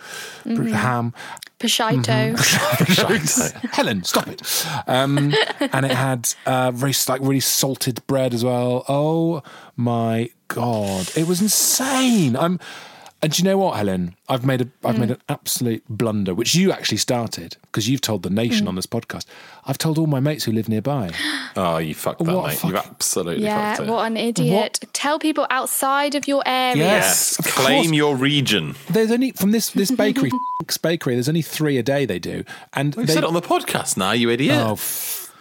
pr- 0.44 0.50
Mhm. 0.50 0.72
ham. 0.72 1.14
Prosciutto. 1.60 2.36
Mhm. 2.40 3.72
Helen, 3.74 4.04
stop 4.04 4.28
it. 4.28 4.42
Um, 4.88 5.34
and 5.74 5.86
it 5.86 5.92
had 5.92 6.34
uh, 6.46 6.72
very 6.72 6.94
like 7.08 7.22
really 7.22 7.40
salted 7.42 8.06
bread 8.08 8.34
as 8.34 8.44
well. 8.44 8.86
Oh 8.88 9.44
my 9.76 10.30
god, 10.48 11.12
it 11.16 11.28
was 11.28 11.42
insane. 11.42 12.36
I'm. 12.36 12.60
And 13.22 13.34
do 13.34 13.42
you 13.42 13.50
know 13.50 13.58
what, 13.58 13.76
Helen? 13.76 14.16
I've 14.30 14.46
made 14.46 14.62
a 14.62 14.68
I've 14.84 14.98
made 14.98 15.10
Mm. 15.10 15.14
an 15.16 15.22
absolute 15.28 15.84
blunder, 15.90 16.34
which 16.34 16.56
you 16.56 16.72
actually 16.72 17.00
started 17.00 17.58
because 17.64 17.90
you've 17.90 18.00
told 18.00 18.24
the 18.24 18.30
nation 18.30 18.66
Mm. 18.66 18.70
on 18.70 18.76
this 18.76 18.86
podcast. 18.86 19.26
I've 19.66 19.78
told 19.78 19.98
all 19.98 20.08
my 20.08 20.22
mates 20.22 20.46
who 20.46 20.54
live 20.54 20.70
nearby. 20.70 21.10
Oh, 21.58 21.78
you 21.80 21.94
fucked 21.96 22.24
that, 22.24 22.34
What 22.34 22.46
a 22.46 22.48
mate. 22.48 22.64
You've 22.64 22.76
absolutely 22.76 23.44
Yeah, 23.44 23.76
fucked 23.76 23.90
it. 23.90 23.92
what 23.92 24.06
an 24.06 24.16
idiot. 24.16 24.80
Tell 24.94 25.20
people 25.20 25.48
outside 25.50 26.16
of 26.16 26.28
your 26.28 26.44
area. 26.46 26.84
Yes, 26.86 27.38
of 27.40 27.46
Claim 27.46 27.86
course. 27.86 27.96
your 27.98 28.16
region. 28.16 28.76
There's 28.90 29.12
only 29.12 29.32
from 29.32 29.52
this 29.52 29.72
this 29.72 29.92
bakery, 29.92 30.32
bakery. 30.82 31.16
There's 31.16 31.28
only 31.28 31.42
three 31.42 31.78
a 31.78 31.84
day 31.84 32.06
they 32.06 32.20
do, 32.20 32.44
and 32.74 32.96
We've 32.96 33.08
they, 33.08 33.14
said 33.16 33.24
it 33.24 33.28
on 33.28 33.34
the 33.34 33.42
podcast 33.42 33.98
now, 33.98 34.12
you 34.14 34.30
idiot. 34.30 34.56
Oh, 34.58 34.74
f- 34.80 35.34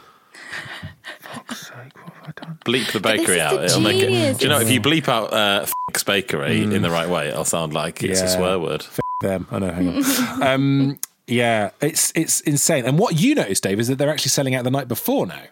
bleep 2.65 2.93
the 2.93 3.01
bakery 3.01 3.41
out. 3.41 3.57
the 3.61 3.65
It'll 3.67 3.81
make 3.81 4.03
it. 4.03 4.39
Do 4.39 4.45
you 4.45 4.51
know 4.51 4.61
if 4.61 4.71
you 4.71 4.81
bleep 4.81 5.09
out 5.09 5.33
uh, 5.33 5.61
f***'s 5.63 6.03
bakery 6.05 6.63
in 6.63 6.83
the 6.83 6.91
right 6.91 7.09
way, 7.09 7.29
it'll 7.29 7.45
sound 7.45 7.73
like 7.75 8.03
it's 8.03 8.21
a 8.21 8.29
swear 8.29 8.59
word. 8.59 8.83
F- 8.83 9.01
them. 9.23 9.47
I 9.51 9.59
know. 9.59 9.73
Hang 9.73 9.89
on. 10.05 10.43
um, 10.43 10.99
yeah, 11.27 11.71
it's 11.81 12.13
it's 12.15 12.41
insane. 12.43 12.85
And 12.87 12.99
what 12.99 13.21
you 13.21 13.35
noticed, 13.35 13.63
Dave, 13.65 13.81
is 13.81 13.89
that 13.89 13.97
they're 13.99 14.11
actually 14.11 14.31
selling 14.31 14.55
out 14.55 14.65
the 14.65 14.71
night 14.71 14.89
before 14.89 15.27
now. 15.27 15.43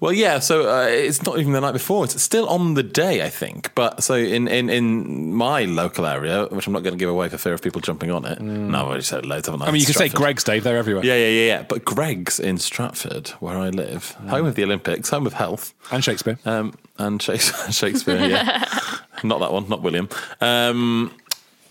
Well, 0.00 0.12
yeah. 0.12 0.38
So 0.40 0.68
uh, 0.68 0.86
it's 0.86 1.22
not 1.22 1.38
even 1.38 1.52
the 1.52 1.60
night 1.60 1.72
before; 1.72 2.04
it's 2.04 2.20
still 2.20 2.48
on 2.48 2.74
the 2.74 2.82
day, 2.82 3.24
I 3.24 3.30
think. 3.30 3.74
But 3.74 4.02
so 4.02 4.14
in 4.14 4.46
in, 4.48 4.68
in 4.68 5.32
my 5.34 5.64
local 5.64 6.06
area, 6.06 6.46
which 6.46 6.66
I'm 6.66 6.72
not 6.72 6.82
going 6.82 6.94
to 6.94 6.98
give 6.98 7.08
away 7.08 7.28
for 7.28 7.38
fear 7.38 7.54
of 7.54 7.62
people 7.62 7.80
jumping 7.80 8.10
on 8.10 8.24
it. 8.24 8.40
No, 8.40 8.80
I've 8.80 8.86
already 8.86 9.02
said 9.02 9.24
loads, 9.24 9.46
haven't 9.46 9.62
I? 9.62 9.66
I 9.66 9.70
mean, 9.70 9.80
you 9.80 9.86
can 9.86 9.94
say 9.94 10.08
Greggs, 10.08 10.44
Dave. 10.44 10.64
They're 10.64 10.76
everywhere. 10.76 11.04
Yeah, 11.04 11.16
yeah, 11.16 11.28
yeah, 11.28 11.46
yeah. 11.46 11.62
But 11.62 11.84
Greggs 11.84 12.38
in 12.38 12.58
Stratford, 12.58 13.28
where 13.40 13.56
I 13.56 13.70
live, 13.70 14.12
home 14.28 14.46
of 14.46 14.54
the 14.54 14.64
Olympics, 14.64 15.08
home 15.08 15.26
of 15.26 15.32
health, 15.32 15.72
and 15.90 16.04
Shakespeare, 16.04 16.38
um, 16.44 16.74
and 16.98 17.20
Shakespeare. 17.20 17.70
Shakespeare 17.72 18.26
yeah, 18.26 18.64
not 19.24 19.40
that 19.40 19.52
one, 19.52 19.68
not 19.68 19.82
William. 19.82 20.08
Um, 20.40 21.12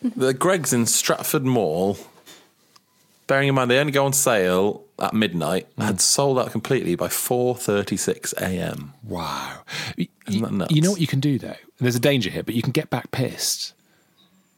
the 0.01 0.33
Greggs 0.33 0.73
in 0.73 0.85
Stratford 0.85 1.45
Mall. 1.45 1.97
Bearing 3.27 3.47
in 3.47 3.55
mind 3.55 3.71
they 3.71 3.79
only 3.79 3.91
go 3.91 4.05
on 4.05 4.13
sale 4.13 4.84
at 4.99 5.13
midnight, 5.13 5.67
had 5.77 5.99
sold 6.01 6.39
out 6.39 6.51
completely 6.51 6.95
by 6.95 7.09
four 7.09 7.55
thirty 7.55 7.97
six 7.97 8.33
a.m. 8.37 8.93
Wow, 9.03 9.63
Isn't 9.97 10.41
that 10.41 10.51
nuts? 10.51 10.73
You 10.73 10.81
know 10.81 10.91
what 10.91 11.01
you 11.01 11.07
can 11.07 11.19
do 11.19 11.37
though? 11.37 11.55
There's 11.79 11.95
a 11.95 11.99
danger 11.99 12.29
here, 12.29 12.43
but 12.43 12.55
you 12.55 12.61
can 12.61 12.71
get 12.71 12.89
back 12.89 13.11
pissed. 13.11 13.73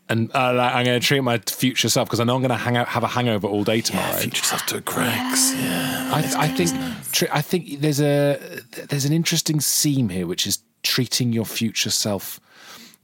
And 0.10 0.32
uh, 0.34 0.54
like, 0.54 0.74
I'm 0.74 0.86
going 0.86 1.00
to 1.00 1.06
treat 1.06 1.20
my 1.20 1.38
future 1.40 1.90
self 1.90 2.08
because 2.08 2.22
I 2.22 2.24
know 2.24 2.36
I'm 2.36 2.42
going 2.42 2.50
to 2.50 2.56
hang 2.56 2.78
out, 2.78 2.88
have 2.88 3.04
a 3.04 3.08
hangover 3.08 3.46
all 3.46 3.66
day 3.66 3.82
tomorrow. 3.82 4.14
future 4.14 4.44
self 4.44 4.66
to 4.68 4.78
a 4.78 4.82
Greggs. 4.82 5.54
Yeah, 5.54 6.12
I, 6.14 6.46
I 6.46 6.48
think 6.48 6.72
tr- 7.12 7.26
I 7.32 7.42
think 7.42 7.82
there's 7.82 8.00
a 8.00 8.40
there's 8.88 9.04
an 9.06 9.12
interesting 9.12 9.60
seam 9.60 10.10
here, 10.10 10.26
which 10.26 10.48
is 10.48 10.60
treating 10.84 11.34
your 11.34 11.46
future 11.46 11.90
self. 11.90 12.40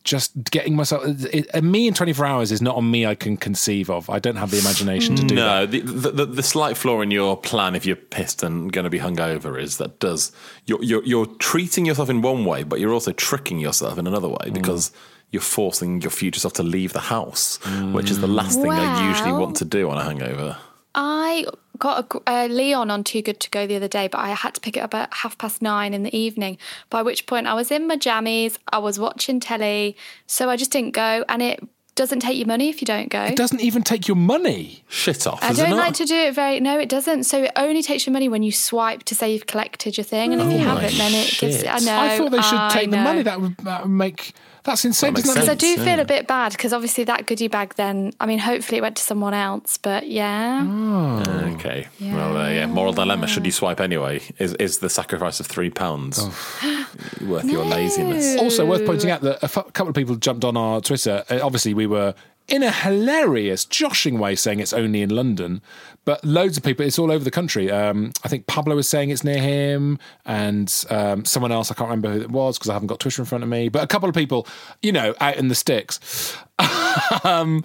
Just 0.04 0.52
getting 0.52 0.76
myself. 0.76 1.04
It, 1.06 1.48
it- 1.54 1.64
me 1.64 1.88
in 1.88 1.94
24 1.94 2.26
hours 2.26 2.52
is 2.52 2.62
not 2.62 2.78
a 2.78 2.82
me 2.82 3.06
I 3.06 3.16
can 3.16 3.38
conceive 3.38 3.90
of. 3.90 4.10
I 4.10 4.20
don't 4.20 4.36
have 4.36 4.52
the 4.52 4.60
imagination 4.60 5.16
to 5.16 5.24
do 5.24 5.36
that. 5.36 5.42
no, 5.42 5.66
the, 5.66 5.80
the, 5.80 6.12
the, 6.12 6.26
the 6.26 6.44
slight 6.44 6.76
flaw 6.76 7.02
in 7.02 7.10
your 7.10 7.38
plan, 7.38 7.76
if 7.76 7.86
you're 7.86 7.96
pissed 7.96 8.44
and 8.44 8.72
going 8.72 8.84
to 8.84 8.90
be 8.90 9.00
hungover, 9.00 9.60
is 9.60 9.78
that 9.78 10.00
does 10.00 10.32
you're, 10.66 10.84
you're 10.84 11.04
you're 11.06 11.26
treating 11.26 11.86
yourself 11.86 12.10
in 12.10 12.22
one 12.22 12.44
way, 12.44 12.64
but 12.64 12.80
you're 12.80 12.94
also 12.94 13.14
tricking 13.14 13.60
yourself 13.60 13.98
in 13.98 14.06
another 14.08 14.30
way 14.30 14.46
mm. 14.48 14.54
because 14.54 14.92
you're 15.32 15.42
forcing 15.42 16.02
your 16.02 16.12
future 16.12 16.40
self 16.40 16.54
to 16.54 16.64
leave 16.64 16.94
the 16.94 17.00
house, 17.00 17.58
which 17.92 18.12
is 18.12 18.20
the 18.20 18.28
last 18.28 18.62
thing 18.62 18.72
I 18.72 19.10
usually 19.10 19.32
want 19.32 19.56
to 19.58 19.66
do 19.66 19.90
on 19.90 19.98
a 19.98 20.04
hangover. 20.04 20.58
I 20.94 21.46
got 21.84 22.14
a, 22.16 22.32
a 22.32 22.46
uh, 22.46 22.48
Leon 22.48 22.90
on 22.90 23.04
Too 23.04 23.22
Good 23.22 23.42
to 23.42 23.50
Go 23.50 23.68
the 23.68 23.76
other 23.76 23.90
day, 23.90 24.08
but 24.08 24.20
I 24.20 24.30
had 24.30 24.54
to 24.54 24.62
pick 24.62 24.78
it 24.78 24.80
up 24.80 24.94
at 24.94 25.14
half 25.14 25.38
past 25.38 25.62
nine 25.62 25.94
in 25.94 26.04
the 26.04 26.18
evening. 26.18 26.58
By 26.90 27.02
which 27.02 27.26
point 27.26 27.46
I 27.46 27.54
was 27.54 27.72
in 27.72 27.88
my 27.88 27.98
jammies, 27.98 28.58
I 28.72 28.78
was 28.78 28.98
watching 28.98 29.42
telly, 29.42 29.98
so 30.26 30.50
I 30.50 30.56
just 30.56 30.72
didn't 30.72 30.92
go. 30.92 31.26
And 31.28 31.42
it 31.42 31.62
doesn't 31.96 32.22
take 32.22 32.38
your 32.38 32.48
money 32.48 32.70
if 32.70 32.82
you 32.82 32.86
don't 32.86 33.10
go. 33.10 33.24
It 33.24 33.36
doesn't 33.36 33.60
even 33.60 33.84
take 33.84 34.08
your 34.08 34.16
money. 34.16 34.86
Shit 34.88 35.28
off. 35.28 35.44
I 35.44 35.52
don't 35.52 35.76
like 35.76 35.96
to 35.96 36.06
do 36.06 36.16
it 36.16 36.34
very. 36.34 36.62
No, 36.62 36.80
it 36.80 36.88
doesn't. 36.88 37.26
So 37.26 37.44
it 37.44 37.52
only 37.58 37.84
takes 37.84 38.06
your 38.06 38.14
money 38.14 38.30
when 38.30 38.44
you 38.44 38.54
swipe 38.54 39.04
to 39.04 39.14
say 39.14 39.34
you've 39.34 39.48
collected 39.48 39.98
your 39.98 40.06
thing, 40.06 40.32
and 40.32 40.42
if 40.42 40.48
you 40.48 40.66
Oh 40.66 40.76
haven't, 40.76 40.98
then 40.98 41.14
it 41.14 41.38
gives. 41.38 41.60
shit. 41.60 41.68
I 41.68 41.80
know. 41.80 42.00
I 42.00 42.18
thought 42.18 42.32
they 42.32 42.42
should 42.42 42.60
I 42.60 42.70
take 42.72 42.92
the 42.92 42.98
money. 42.98 43.24
That 43.24 43.42
would, 43.42 43.58
that 43.58 43.84
would 43.84 43.92
make 43.92 44.34
That's 44.64 44.86
insane. 44.86 45.14
That 45.14 45.24
Because 45.24 45.50
I 45.50 45.56
do 45.56 45.76
feel 45.76 45.86
yeah. 45.86 46.02
a 46.02 46.06
bit 46.06 46.26
bad 46.28 46.54
because 46.54 46.72
obviously 46.72 47.04
that 47.04 47.26
goodie 47.26 47.50
bag 47.50 47.76
then, 47.76 48.14
I 48.20 48.26
mean, 48.26 48.40
hopefully 48.40 48.78
it 48.78 48.82
went 48.82 48.96
to 48.96 49.04
someone 49.04 49.34
else, 49.34 49.78
but 49.78 50.08
yeah. 50.08 50.62
Oh. 50.66 51.24
Okay. 51.56 51.88
Well, 52.00 52.38
uh, 52.38 52.50
yeah. 52.50 52.66
Moral 52.68 52.94
dilemma: 52.94 53.28
Should 53.28 53.46
you 53.46 53.52
swipe 53.52 53.80
anyway? 53.82 54.22
Is 54.40 54.54
is 54.56 54.78
the 54.80 54.90
sacrifice 54.90 55.40
of 55.40 55.48
three 55.48 55.70
pounds 55.70 56.20
Oh. 56.22 56.88
worth 57.22 57.46
your 57.46 57.66
laziness? 57.78 58.38
Also, 58.40 58.66
worth 58.66 58.86
pointing 58.86 59.12
out 59.12 59.22
that 59.22 59.44
a 59.44 59.48
couple 59.50 59.90
of 59.90 59.96
people 59.96 60.16
jumped 60.16 60.46
on 60.46 60.56
our 60.58 60.80
Twitter. 60.82 61.24
Uh, 61.30 61.40
obviously, 61.44 61.74
we 61.74 61.86
were 61.88 62.14
in 62.48 62.62
a 62.64 62.72
hilarious, 62.72 63.66
joshing 63.66 64.20
way 64.20 64.36
saying 64.36 64.60
it's 64.60 64.74
only 64.74 65.02
in 65.02 65.10
London, 65.10 65.62
but 66.06 66.24
loads 66.26 66.58
of 66.58 66.64
people, 66.64 66.86
it's 66.86 67.00
all 67.00 67.12
over 67.12 67.24
the 67.24 67.32
country. 67.32 67.72
Um, 67.72 68.12
I 68.24 68.28
think 68.28 68.46
Pablo 68.48 68.76
was 68.76 68.88
saying 68.90 69.10
it's 69.10 69.24
near 69.24 69.40
him, 69.42 69.98
and 70.26 70.72
um, 70.90 71.24
someone 71.26 71.52
else, 71.52 71.72
I 71.72 71.74
can't 71.76 71.90
remember 71.90 72.12
who 72.12 72.22
it 72.22 72.30
was 72.32 72.58
because 72.58 72.70
I 72.70 72.74
haven't 72.74 72.88
got 72.88 73.00
Twitter 73.00 73.22
in 73.22 73.26
front 73.26 73.44
of 73.44 73.50
me, 73.50 73.70
but 73.70 73.82
a 73.84 73.88
couple 73.88 74.10
of 74.10 74.16
people, 74.16 74.46
you 74.82 74.92
know, 74.92 75.16
out 75.22 75.38
in 75.38 75.48
the 75.48 75.56
sticks. 75.56 76.36
um, 77.24 77.64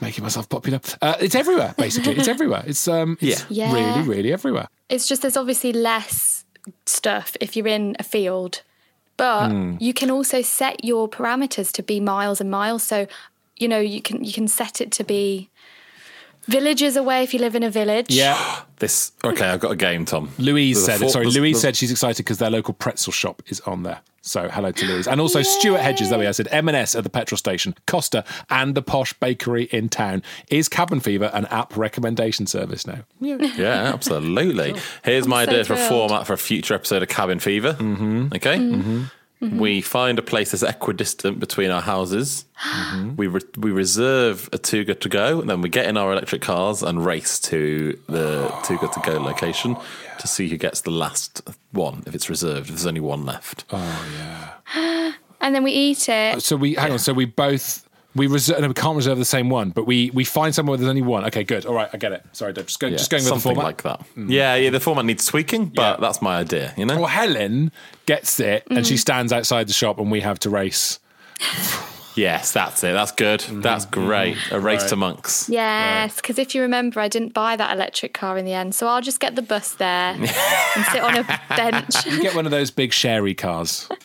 making 0.00 0.22
myself 0.22 0.48
popular. 0.48 0.80
Uh, 1.02 1.16
it's 1.20 1.34
everywhere, 1.34 1.74
basically. 1.76 2.14
It's 2.16 2.28
everywhere. 2.28 2.62
It's, 2.66 2.86
um, 2.88 3.18
it's 3.20 3.44
Yeah. 3.50 3.72
really, 3.72 4.02
really 4.02 4.32
everywhere. 4.32 4.68
It's 4.88 5.08
just 5.08 5.22
there's 5.22 5.36
obviously 5.36 5.72
less 5.72 6.44
stuff 6.86 7.36
if 7.40 7.56
you're 7.56 7.66
in 7.66 7.96
a 7.98 8.04
field, 8.04 8.62
but 9.16 9.48
Hmm. 9.50 9.76
you 9.80 9.92
can 9.94 10.10
also 10.10 10.42
set 10.42 10.84
your 10.84 11.08
parameters 11.08 11.72
to 11.72 11.82
be 11.82 11.98
miles 12.00 12.40
and 12.40 12.50
miles. 12.50 12.82
So, 12.84 13.06
you 13.58 13.68
know, 13.68 13.78
you 13.80 14.00
can 14.02 14.24
you 14.24 14.32
can 14.32 14.48
set 14.48 14.80
it 14.80 14.90
to 14.92 15.04
be 15.04 15.48
villages 16.46 16.96
away 16.96 17.22
if 17.22 17.34
you 17.34 17.40
live 17.40 17.54
in 17.54 17.62
a 17.62 17.70
village. 17.70 18.10
Yeah. 18.10 18.36
This 18.78 19.10
okay. 19.24 19.46
I've 19.46 19.58
got 19.58 19.72
a 19.72 19.76
game, 19.76 20.04
Tom. 20.04 20.30
Louise 20.38 20.76
There's 20.86 20.86
said 20.86 21.00
four- 21.00 21.10
Sorry, 21.10 21.24
Louise 21.26 21.34
there's- 21.56 21.62
said 21.62 21.74
she's 21.76 21.90
excited 21.90 22.18
because 22.18 22.38
their 22.38 22.48
local 22.48 22.72
pretzel 22.74 23.12
shop 23.12 23.42
is 23.48 23.58
on 23.62 23.82
there. 23.82 23.98
So 24.22 24.48
hello 24.48 24.70
to 24.70 24.86
Louise. 24.86 25.08
And 25.08 25.20
also 25.20 25.42
Stuart 25.42 25.80
Hedges, 25.80 26.10
there 26.10 26.18
we 26.20 26.26
are, 26.26 26.32
said 26.32 26.46
M&S 26.52 26.94
at 26.94 27.02
the 27.02 27.10
petrol 27.10 27.36
station, 27.38 27.74
Costa 27.88 28.24
and 28.50 28.76
the 28.76 28.82
posh 28.82 29.12
bakery 29.14 29.64
in 29.72 29.88
town. 29.88 30.22
Is 30.48 30.68
Cabin 30.68 31.00
Fever 31.00 31.28
an 31.34 31.46
app 31.46 31.76
recommendation 31.76 32.46
service 32.46 32.86
now? 32.86 33.00
Yeah. 33.20 33.38
Yeah, 33.56 33.92
absolutely. 33.92 34.76
Here's 35.02 35.26
my 35.26 35.44
so 35.44 35.50
idea 35.50 35.64
for 35.64 35.72
a 35.72 35.76
format 35.88 36.24
for 36.24 36.34
a 36.34 36.38
future 36.38 36.74
episode 36.74 37.02
of 37.02 37.08
Cabin 37.08 37.40
Fever. 37.40 37.72
Mm-hmm. 37.72 38.28
Okay. 38.36 38.58
Mm-hmm. 38.58 39.02
Mm-hmm. 39.40 39.58
We 39.58 39.80
find 39.80 40.18
a 40.18 40.22
place 40.22 40.50
that's 40.50 40.64
equidistant 40.64 41.38
between 41.38 41.70
our 41.70 41.82
houses. 41.82 42.44
We 43.16 43.26
re- 43.28 43.40
we 43.56 43.70
reserve 43.70 44.48
a 44.52 44.58
Too 44.58 44.84
Good 44.84 45.00
to 45.02 45.08
Go, 45.08 45.40
and 45.40 45.48
then 45.48 45.60
we 45.60 45.68
get 45.68 45.86
in 45.86 45.96
our 45.96 46.12
electric 46.12 46.42
cars 46.42 46.82
and 46.82 47.04
race 47.04 47.38
to 47.40 47.98
the 48.08 48.52
Too 48.64 48.78
Good 48.78 48.92
to 48.92 49.00
Go 49.00 49.20
location 49.20 49.76
to 50.18 50.28
see 50.28 50.48
who 50.48 50.56
gets 50.56 50.80
the 50.80 50.90
last 50.90 51.42
one 51.72 52.02
if 52.06 52.14
it's 52.14 52.28
reserved. 52.28 52.68
If 52.68 52.76
there's 52.76 52.86
only 52.86 53.00
one 53.00 53.24
left. 53.24 53.64
Oh 53.70 54.06
yeah. 54.74 55.12
And 55.40 55.54
then 55.54 55.62
we 55.62 55.70
eat 55.70 56.08
it. 56.08 56.42
So 56.42 56.56
we 56.56 56.74
hang 56.74 56.90
on, 56.92 56.98
so 56.98 57.12
we 57.12 57.24
both 57.24 57.87
we 58.18 58.26
reserve 58.26 58.60
no, 58.60 58.68
we 58.68 58.74
can't 58.74 58.96
reserve 58.96 59.18
the 59.18 59.24
same 59.24 59.48
one, 59.48 59.70
but 59.70 59.86
we 59.86 60.10
we 60.10 60.24
find 60.24 60.54
somewhere 60.54 60.72
where 60.72 60.78
there's 60.78 60.90
only 60.90 61.02
one. 61.02 61.24
Okay, 61.26 61.44
good. 61.44 61.64
All 61.64 61.74
right, 61.74 61.88
I 61.92 61.96
get 61.96 62.12
it. 62.12 62.24
Sorry, 62.32 62.52
Dave. 62.52 62.66
Just 62.66 62.80
go, 62.80 62.88
Yeah, 62.88 62.96
just 62.96 63.10
going 63.10 63.22
with 63.22 63.32
the 63.32 63.40
something 63.40 63.54
format. 63.54 63.64
like 63.64 63.82
that. 63.82 64.02
Hmm. 64.14 64.30
Yeah, 64.30 64.56
yeah. 64.56 64.70
The 64.70 64.80
format 64.80 65.04
needs 65.04 65.24
tweaking, 65.24 65.66
but 65.66 66.00
that's 66.00 66.20
my 66.20 66.38
idea. 66.38 66.74
You 66.76 66.84
know. 66.84 66.96
Well, 66.96 67.06
Helen 67.06 67.72
gets 68.06 68.40
it 68.40 68.66
and 68.70 68.86
she 68.86 68.94
mm. 68.94 68.98
stands 68.98 69.32
outside 69.32 69.68
the 69.68 69.72
shop 69.72 69.98
and 69.98 70.10
we 70.10 70.20
have 70.20 70.38
to 70.40 70.50
race. 70.50 70.98
Yes, 72.18 72.52
that's 72.52 72.82
it. 72.82 72.92
That's 72.92 73.12
good. 73.12 73.40
Mm-hmm. 73.40 73.60
That's 73.60 73.86
mm-hmm. 73.86 74.06
great. 74.06 74.36
A 74.50 74.58
race 74.58 74.84
to 74.84 74.96
monks. 74.96 75.48
Yes, 75.48 76.16
because 76.16 76.38
if 76.38 76.52
you 76.52 76.62
remember, 76.62 76.98
I 76.98 77.06
didn't 77.06 77.32
buy 77.32 77.54
that 77.54 77.72
electric 77.72 78.12
car 78.12 78.36
in 78.36 78.44
the 78.44 78.52
end, 78.52 78.74
so 78.74 78.88
I'll 78.88 79.00
just 79.00 79.20
get 79.20 79.36
the 79.36 79.42
bus 79.42 79.74
there 79.74 80.14
and 80.18 80.84
sit 80.90 81.00
on 81.00 81.16
a 81.16 81.40
bench. 81.48 82.06
You 82.06 82.20
get 82.20 82.34
one 82.34 82.44
of 82.44 82.50
those 82.50 82.72
big 82.72 82.92
sherry 82.92 83.34
cars. 83.34 83.88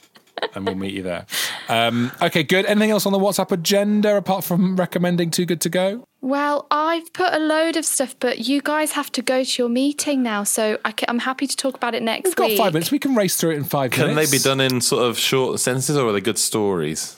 And 0.55 0.65
we'll 0.65 0.75
meet 0.75 0.93
you 0.93 1.01
there. 1.03 1.25
Um, 1.67 2.11
okay, 2.21 2.43
good. 2.43 2.65
Anything 2.65 2.91
else 2.91 3.05
on 3.05 3.11
the 3.11 3.19
WhatsApp 3.19 3.51
agenda 3.51 4.15
apart 4.15 4.43
from 4.43 4.75
recommending 4.75 5.31
Too 5.31 5.45
Good 5.45 5.61
to 5.61 5.69
Go? 5.69 6.07
Well, 6.21 6.67
I've 6.69 7.11
put 7.13 7.33
a 7.33 7.39
load 7.39 7.75
of 7.75 7.85
stuff, 7.85 8.15
but 8.19 8.39
you 8.47 8.61
guys 8.61 8.91
have 8.93 9.11
to 9.13 9.21
go 9.21 9.43
to 9.43 9.61
your 9.61 9.69
meeting 9.69 10.21
now, 10.21 10.43
so 10.43 10.77
I 10.85 10.93
am 11.07 11.19
happy 11.19 11.47
to 11.47 11.55
talk 11.57 11.75
about 11.75 11.95
it 11.95 12.03
next 12.03 12.25
We've 12.25 12.35
got 12.35 12.49
week. 12.49 12.57
five 12.57 12.73
minutes. 12.73 12.91
We 12.91 12.99
can 12.99 13.15
race 13.15 13.35
through 13.35 13.51
it 13.51 13.55
in 13.57 13.63
five 13.63 13.91
Can 13.91 14.07
minutes. 14.07 14.29
Can 14.29 14.31
they 14.31 14.37
be 14.37 14.43
done 14.43 14.61
in 14.73 14.79
sort 14.81 15.03
of 15.09 15.17
short 15.17 15.59
sentences, 15.59 15.97
or 15.97 16.07
are 16.07 16.11
they 16.13 16.21
good 16.21 16.37
stories? 16.37 17.17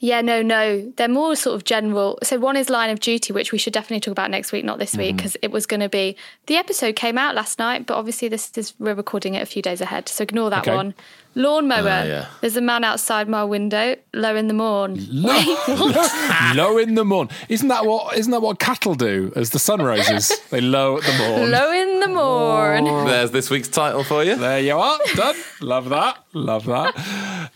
Yeah, 0.00 0.20
no, 0.20 0.42
no. 0.42 0.92
They're 0.96 1.08
more 1.08 1.34
sort 1.34 1.56
of 1.56 1.64
general. 1.64 2.18
So 2.22 2.38
one 2.38 2.56
is 2.56 2.70
Line 2.70 2.90
of 2.90 3.00
Duty, 3.00 3.32
which 3.32 3.50
we 3.50 3.58
should 3.58 3.72
definitely 3.72 3.98
talk 4.00 4.12
about 4.12 4.30
next 4.30 4.52
week, 4.52 4.64
not 4.64 4.78
this 4.78 4.92
Mm-hmm. 4.92 5.00
week, 5.00 5.16
because 5.16 5.36
it 5.42 5.50
was 5.50 5.66
going 5.66 5.80
to 5.80 5.88
be 5.88 6.16
the 6.46 6.54
episode 6.56 6.94
came 6.94 7.18
out 7.18 7.34
last 7.34 7.58
night, 7.58 7.84
but 7.86 7.94
obviously 7.96 8.28
this 8.28 8.50
is 8.56 8.74
we're 8.78 8.94
recording 8.94 9.34
it 9.34 9.42
a 9.42 9.46
few 9.46 9.60
days 9.60 9.80
ahead, 9.80 10.08
so 10.08 10.22
ignore 10.22 10.50
that 10.50 10.60
Okay. 10.66 10.74
one. 10.74 10.94
Lawnmower. 11.34 11.88
Ah, 11.88 12.02
yeah. 12.04 12.26
There's 12.40 12.56
a 12.56 12.60
man 12.60 12.82
outside 12.84 13.28
my 13.28 13.44
window, 13.44 13.94
low 14.14 14.34
in 14.34 14.48
the 14.48 14.54
morn. 14.54 14.96
Low, 15.10 15.38
low 16.54 16.78
in 16.78 16.94
the 16.94 17.04
morn. 17.04 17.28
Isn't 17.48 17.68
that 17.68 17.84
what? 17.84 18.16
Isn't 18.16 18.32
that 18.32 18.40
what 18.42 18.58
cattle 18.58 18.94
do? 18.94 19.32
As 19.36 19.50
the 19.50 19.58
sun 19.58 19.80
rises, 19.82 20.32
they 20.50 20.60
low 20.60 20.96
at 20.98 21.04
the 21.04 21.12
morn. 21.18 21.50
Low 21.50 21.70
in 21.72 22.00
the 22.00 22.08
morn. 22.08 23.06
There's 23.06 23.30
this 23.30 23.50
week's 23.50 23.68
title 23.68 24.02
for 24.04 24.24
you. 24.24 24.34
There 24.36 24.58
you 24.60 24.78
are. 24.78 24.98
Done. 25.14 25.36
Love 25.60 25.88
that. 25.90 26.18
Love 26.32 26.64
that. 26.66 27.50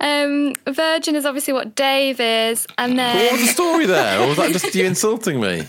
Um, 0.00 0.54
Virgin 0.68 1.16
is 1.16 1.26
obviously 1.26 1.52
what 1.52 1.74
Dave 1.74 2.20
is, 2.20 2.66
and 2.78 2.98
then 2.98 3.16
What 3.16 3.32
was 3.32 3.40
the 3.42 3.46
story 3.48 3.86
there? 3.86 4.20
Or 4.20 4.28
was 4.28 4.36
that 4.36 4.52
just 4.52 4.74
you 4.74 4.84
insulting 4.84 5.40
me? 5.40 5.64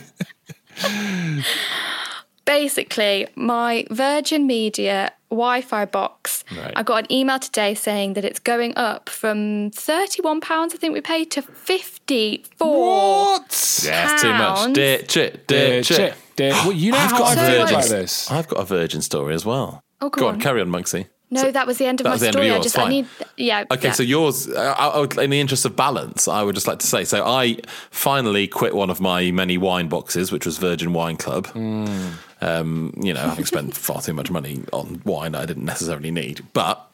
basically 2.45 3.27
my 3.35 3.85
Virgin 3.91 4.47
Media 4.47 5.11
Wi-Fi 5.29 5.85
box. 5.85 6.43
Right. 6.55 6.73
I 6.75 6.83
got 6.83 7.03
an 7.05 7.11
email 7.11 7.37
today 7.39 7.73
saying 7.75 8.13
that 8.13 8.25
it's 8.25 8.39
going 8.39 8.73
up 8.77 9.09
from 9.09 9.69
thirty-one 9.71 10.41
pounds, 10.41 10.73
I 10.73 10.77
think 10.77 10.93
we 10.93 11.01
paid, 11.01 11.31
to 11.31 11.41
fifty-four. 11.41 12.87
What? 13.35 13.81
Yeah, 13.85 14.13
it's 14.13 14.21
too 14.21 14.29
much. 14.33 14.55
Pounds. 14.57 14.73
Ditch 14.73 15.17
it, 15.17 15.47
ditch 15.47 15.87
Ditch 15.89 15.99
it. 15.99 16.03
it. 16.11 16.15
Ditch- 16.35 16.53
Well, 16.65 16.71
you 16.71 16.91
know 16.91 16.97
I've 16.97 17.11
how 17.11 17.19
got 17.19 17.37
I 17.37 17.41
a 17.43 17.51
feel 17.51 17.61
virgin. 17.61 17.75
about 17.75 17.89
this. 17.89 18.31
I've 18.31 18.47
got 18.47 18.59
a 18.61 18.65
virgin 18.65 19.01
story 19.01 19.33
as 19.35 19.45
well. 19.45 19.83
Oh, 20.01 20.09
go 20.09 20.21
go 20.21 20.27
on. 20.29 20.35
on. 20.35 20.39
carry 20.41 20.61
on, 20.61 20.69
Monksy. 20.69 21.07
No, 21.31 21.51
that 21.51 21.67
was 21.67 21.77
the 21.77 21.85
end 21.85 21.99
of 21.99 22.05
That 22.05 22.09
my 22.09 22.13
was 22.13 22.21
the 22.21 22.27
end 22.27 22.35
of 22.35 22.39
story. 22.39 22.49
I 22.49 22.55
yours, 22.55 22.63
just 22.63 22.79
I 22.79 22.89
need 22.89 23.07
yeah. 23.37 23.65
Okay, 23.71 23.89
yeah. 23.89 23.93
so 23.93 24.03
yours, 24.03 24.49
uh, 24.49 24.75
I, 24.77 24.87
I, 24.87 25.23
in 25.23 25.29
the 25.29 25.39
interest 25.39 25.63
of 25.65 25.75
balance, 25.75 26.27
I 26.27 26.41
would 26.41 26.55
just 26.55 26.67
like 26.67 26.79
to 26.79 26.87
say 26.87 27.03
so 27.03 27.23
I 27.23 27.59
finally 27.91 28.47
quit 28.47 28.73
one 28.73 28.89
of 28.89 28.99
my 28.99 29.29
many 29.31 29.57
wine 29.57 29.89
boxes, 29.89 30.31
which 30.31 30.45
was 30.45 30.57
Virgin 30.57 30.93
Wine 30.93 31.17
Club. 31.17 31.47
Hmm. 31.47 31.85
Um, 32.41 32.93
you 33.01 33.13
know, 33.13 33.19
having 33.19 33.45
spent 33.45 33.75
far 33.75 34.01
too 34.01 34.13
much 34.13 34.31
money 34.31 34.63
on 34.71 35.01
wine 35.03 35.35
I 35.35 35.45
didn't 35.45 35.65
necessarily 35.65 36.09
need. 36.09 36.41
But 36.53 36.88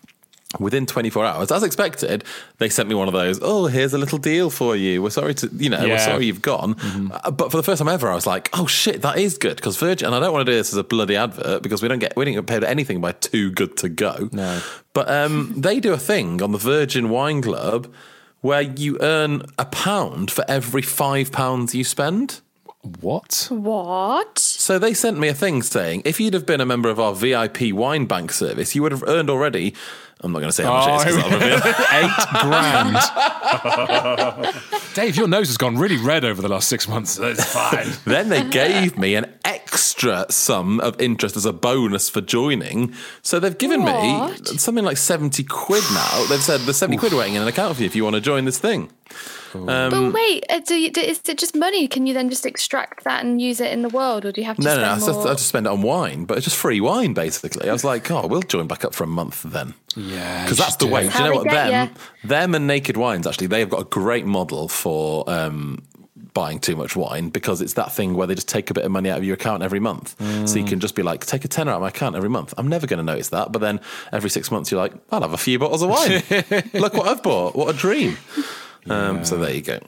within 0.59 0.85
24 0.85 1.25
hours, 1.25 1.51
as 1.51 1.63
expected, 1.63 2.23
they 2.57 2.69
sent 2.69 2.89
me 2.89 2.95
one 2.95 3.07
of 3.07 3.13
those, 3.13 3.39
oh, 3.41 3.67
here's 3.67 3.93
a 3.93 3.97
little 3.97 4.17
deal 4.17 4.49
for 4.49 4.75
you. 4.75 5.01
We're 5.01 5.09
sorry 5.09 5.33
to, 5.35 5.49
you 5.55 5.69
know, 5.69 5.81
we're 5.81 5.99
sorry 5.99 6.25
you've 6.25 6.41
gone. 6.41 6.75
Uh, 7.11 7.31
but 7.31 7.51
for 7.51 7.57
the 7.57 7.63
first 7.63 7.79
time 7.79 7.87
ever, 7.87 8.09
I 8.09 8.15
was 8.15 8.27
like, 8.27 8.49
oh 8.53 8.65
shit, 8.67 9.01
that 9.01 9.17
is 9.17 9.37
good. 9.37 9.55
Because 9.57 9.77
Virgin, 9.77 10.07
and 10.07 10.15
I 10.15 10.19
don't 10.19 10.33
want 10.33 10.45
to 10.45 10.51
do 10.51 10.57
this 10.57 10.71
as 10.71 10.77
a 10.77 10.83
bloody 10.83 11.15
advert 11.15 11.61
because 11.63 11.81
we 11.81 11.87
don't 11.87 11.99
get, 11.99 12.15
we 12.15 12.25
don't 12.25 12.33
get 12.33 12.47
paid 12.47 12.63
anything 12.63 13.01
by 13.01 13.11
too 13.13 13.51
good 13.51 13.77
to 13.77 13.89
go. 13.89 14.29
No. 14.31 14.61
But 14.93 15.09
um, 15.09 15.53
they 15.55 15.79
do 15.79 15.93
a 15.93 15.97
thing 15.97 16.41
on 16.41 16.51
the 16.51 16.57
Virgin 16.57 17.09
Wine 17.09 17.41
Club 17.41 17.91
where 18.41 18.61
you 18.61 18.97
earn 19.01 19.43
a 19.57 19.65
pound 19.65 20.29
for 20.29 20.45
every 20.47 20.81
five 20.83 21.31
pounds 21.31 21.73
you 21.73 21.83
spend. 21.83 22.41
What? 23.01 23.47
what? 23.49 24.37
So 24.37 24.77
they 24.79 24.93
sent 24.93 25.17
me 25.17 25.27
a 25.27 25.33
thing 25.33 25.63
saying 25.63 26.03
if 26.05 26.19
you'd 26.19 26.33
have 26.35 26.45
been 26.45 26.61
a 26.61 26.65
member 26.65 26.89
of 26.89 26.99
our 26.99 27.13
VIP 27.15 27.73
wine 27.73 28.05
bank 28.05 28.31
service, 28.31 28.75
you 28.75 28.83
would 28.83 28.91
have 28.91 29.03
earned 29.07 29.29
already. 29.29 29.73
I'm 30.21 30.31
not 30.31 30.39
going 30.39 30.49
to 30.49 30.53
say 30.53 30.63
how 30.63 30.73
much 30.73 31.05
it 31.07 31.09
is 31.09 31.15
'cause 31.15 31.23
Oh, 31.25 31.37
I'll. 31.91 32.05
Eight 34.35 34.45
grand. 34.45 34.53
Dave, 34.93 35.15
your 35.17 35.27
nose 35.27 35.47
has 35.47 35.57
gone 35.57 35.77
really 35.77 35.97
red 35.97 36.23
over 36.23 36.41
the 36.41 36.47
last 36.47 36.69
six 36.69 36.87
months. 36.87 37.15
That's 37.15 37.43
fine. 37.43 37.87
then 38.05 38.29
they 38.29 38.43
gave 38.43 38.97
me 38.97 39.15
an 39.15 39.33
extra 39.43 40.25
sum 40.29 40.79
of 40.79 40.99
interest 41.01 41.35
as 41.35 41.45
a 41.45 41.51
bonus 41.53 42.09
for 42.09 42.21
joining. 42.21 42.93
So 43.23 43.39
they've 43.39 43.57
given 43.57 43.83
me 43.83 44.35
something 44.57 44.85
like 44.85 44.97
70 44.97 45.43
quid 45.43 45.83
now. 45.93 46.25
They've 46.29 46.41
said 46.41 46.61
the 46.61 46.73
70 46.73 46.97
quid 46.97 47.13
waiting 47.13 47.35
in 47.35 47.41
an 47.41 47.47
account 47.47 47.75
for 47.75 47.81
you 47.81 47.87
if 47.87 47.95
you 47.95 48.03
want 48.03 48.15
to 48.15 48.21
join 48.21 48.45
this 48.45 48.57
thing. 48.57 48.91
Um, 49.69 49.89
but 49.91 50.13
wait, 50.13 50.43
uh, 50.49 50.59
do 50.59 50.75
you, 50.75 50.91
do- 50.91 51.01
is 51.01 51.21
it 51.27 51.37
just 51.37 51.55
money? 51.55 51.87
Can 51.87 52.05
you 52.07 52.13
then 52.13 52.29
just 52.29 52.45
extract 52.45 53.03
that 53.03 53.23
and 53.23 53.41
use 53.41 53.59
it 53.59 53.71
in 53.71 53.81
the 53.81 53.89
world, 53.89 54.25
or 54.25 54.31
do 54.31 54.41
you 54.41 54.47
have 54.47 54.57
to 54.57 54.61
No, 54.63 54.75
no, 54.75 54.81
spend 54.97 55.01
no. 55.01 55.05
I 55.05 55.13
just. 55.15 55.27
I 55.27 55.33
just 55.33 55.47
spend 55.47 55.65
it 55.65 55.71
on 55.71 55.81
wine, 55.81 56.25
but 56.25 56.37
it's 56.37 56.45
just 56.45 56.57
free 56.57 56.81
wine, 56.81 57.13
basically. 57.13 57.69
I 57.69 57.73
was 57.73 57.83
like, 57.83 58.09
oh, 58.11 58.27
we'll 58.27 58.41
join 58.41 58.67
back 58.67 58.83
up 58.85 58.93
for 58.93 59.03
a 59.03 59.07
month 59.07 59.43
then. 59.43 59.73
Yeah. 59.95 60.43
Because 60.43 60.57
that's 60.57 60.75
the 60.77 60.87
way. 60.87 61.07
Do 61.07 61.17
you 61.17 61.23
know 61.25 61.35
what? 61.35 61.49
Them, 61.49 61.71
ya. 61.71 61.87
them 62.23 62.53
and 62.55 62.67
Naked 62.67 62.97
Wines, 62.97 63.25
actually, 63.27 63.47
they 63.47 63.59
have 63.61 63.69
got 63.69 63.81
a 63.81 63.85
great 63.85 64.25
model 64.25 64.67
for 64.67 65.29
um, 65.29 65.83
buying 66.33 66.59
too 66.59 66.75
much 66.75 66.97
wine 66.97 67.29
because 67.29 67.61
it's 67.61 67.73
that 67.75 67.93
thing 67.93 68.13
where 68.13 68.27
they 68.27 68.35
just 68.35 68.49
take 68.49 68.69
a 68.69 68.73
bit 68.73 68.83
of 68.83 68.91
money 68.91 69.09
out 69.09 69.17
of 69.17 69.23
your 69.23 69.35
account 69.35 69.63
every 69.63 69.79
month. 69.79 70.15
So 70.49 70.59
you 70.59 70.65
can 70.65 70.81
just 70.81 70.93
be 70.95 71.01
like, 71.01 71.25
take 71.25 71.45
a 71.45 71.47
tenner 71.47 71.71
out 71.71 71.75
of 71.75 71.81
my 71.81 71.87
account 71.87 72.17
every 72.17 72.27
month. 72.29 72.53
I'm 72.57 72.67
never 72.67 72.87
going 72.87 72.97
to 72.97 73.03
notice 73.05 73.29
that. 73.29 73.53
But 73.53 73.59
then 73.59 73.79
every 74.11 74.29
six 74.29 74.51
months, 74.51 74.69
you're 74.69 74.81
like, 74.81 74.93
I'll 75.11 75.21
have 75.21 75.31
a 75.33 75.37
few 75.37 75.57
bottles 75.59 75.81
of 75.81 75.89
wine. 75.91 76.21
Look 76.73 76.93
what 76.93 77.07
I've 77.07 77.23
bought. 77.23 77.55
What 77.55 77.73
a 77.73 77.77
dream. 77.77 78.17
Um, 78.89 79.25
so 79.25 79.37
there 79.37 79.53
you 79.53 79.61
go. 79.61 79.79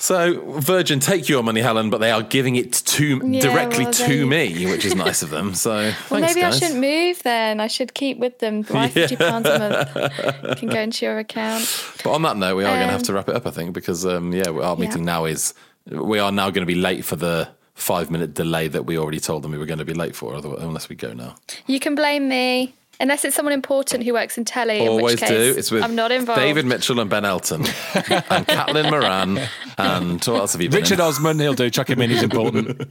So 0.00 0.40
Virgin 0.60 0.98
take 0.98 1.28
your 1.28 1.42
money, 1.42 1.60
Helen, 1.60 1.90
but 1.90 1.98
they 1.98 2.10
are 2.10 2.22
giving 2.22 2.56
it 2.56 2.72
to 2.72 3.20
Yeah, 3.22 3.40
directly 3.42 3.84
well, 3.84 3.92
to 3.92 4.26
me, 4.26 4.64
which 4.66 4.86
is 4.86 4.94
nice 4.94 5.22
of 5.22 5.28
them. 5.28 5.54
So 5.54 5.70
Well, 6.10 6.20
thanks, 6.20 6.34
maybe 6.34 6.42
I 6.42 6.50
shouldn't 6.50 6.80
move 6.80 7.22
then. 7.22 7.60
I 7.60 7.66
should 7.66 7.92
keep 7.92 8.16
with 8.18 8.38
them. 8.38 8.64
My 8.70 8.88
fifty 8.88 9.16
pounds 9.16 9.46
a 9.46 9.58
month 9.58 10.58
can 10.58 10.68
go 10.70 10.80
into 10.80 11.04
your 11.04 11.18
account. 11.18 11.66
But 12.02 12.12
on 12.12 12.22
that 12.22 12.36
note, 12.38 12.56
we 12.56 12.64
are 12.64 12.74
going 12.76 12.86
to 12.88 12.92
have 12.92 13.00
Um, 13.00 13.04
to 13.04 13.12
wrap 13.12 13.28
it 13.28 13.36
up, 13.36 13.46
I 13.46 13.50
think, 13.50 13.74
because 13.74 14.06
um, 14.06 14.32
yeah, 14.32 14.48
our 14.48 14.76
meeting 14.76 15.04
now 15.04 15.26
is 15.26 15.52
we 15.86 16.18
are 16.18 16.32
now 16.32 16.48
going 16.50 16.66
to 16.66 16.72
be 16.74 16.80
late 16.80 17.04
for 17.04 17.16
the 17.16 17.48
five 17.74 18.10
minute 18.10 18.32
delay 18.34 18.68
that 18.68 18.84
we 18.86 18.98
already 18.98 19.20
told 19.20 19.42
them 19.42 19.50
we 19.52 19.58
were 19.58 19.66
going 19.66 19.78
to 19.78 19.84
be 19.84 19.94
late 19.94 20.16
for, 20.16 20.34
unless 20.34 20.88
we 20.88 20.96
go 20.96 21.12
now. 21.12 21.34
You 21.66 21.78
can 21.78 21.94
blame 21.94 22.26
me. 22.28 22.74
Unless 23.00 23.24
it's 23.24 23.34
someone 23.34 23.54
important 23.54 24.04
who 24.04 24.12
works 24.12 24.36
in 24.36 24.44
telly, 24.44 24.80
in 24.80 24.88
Always 24.88 25.14
which 25.14 25.20
case 25.20 25.28
do. 25.30 25.58
It's 25.58 25.70
with 25.70 25.82
I'm 25.82 25.94
not 25.94 26.12
involved. 26.12 26.40
David 26.40 26.66
Mitchell 26.66 27.00
and 27.00 27.08
Ben 27.08 27.24
Elton 27.24 27.62
and 27.94 28.46
Caitlin 28.46 28.90
Moran 28.90 29.48
and 29.80 30.24
what 30.24 30.28
else 30.40 30.52
have 30.52 30.62
you 30.62 30.68
been 30.68 30.80
Richard 30.82 30.94
in? 31.00 31.04
Osman, 31.04 31.38
he'll 31.38 31.54
do. 31.54 31.70
Chuck 31.70 31.88
him 31.90 32.00
in. 32.00 32.10
He's 32.10 32.22
important. 32.22 32.80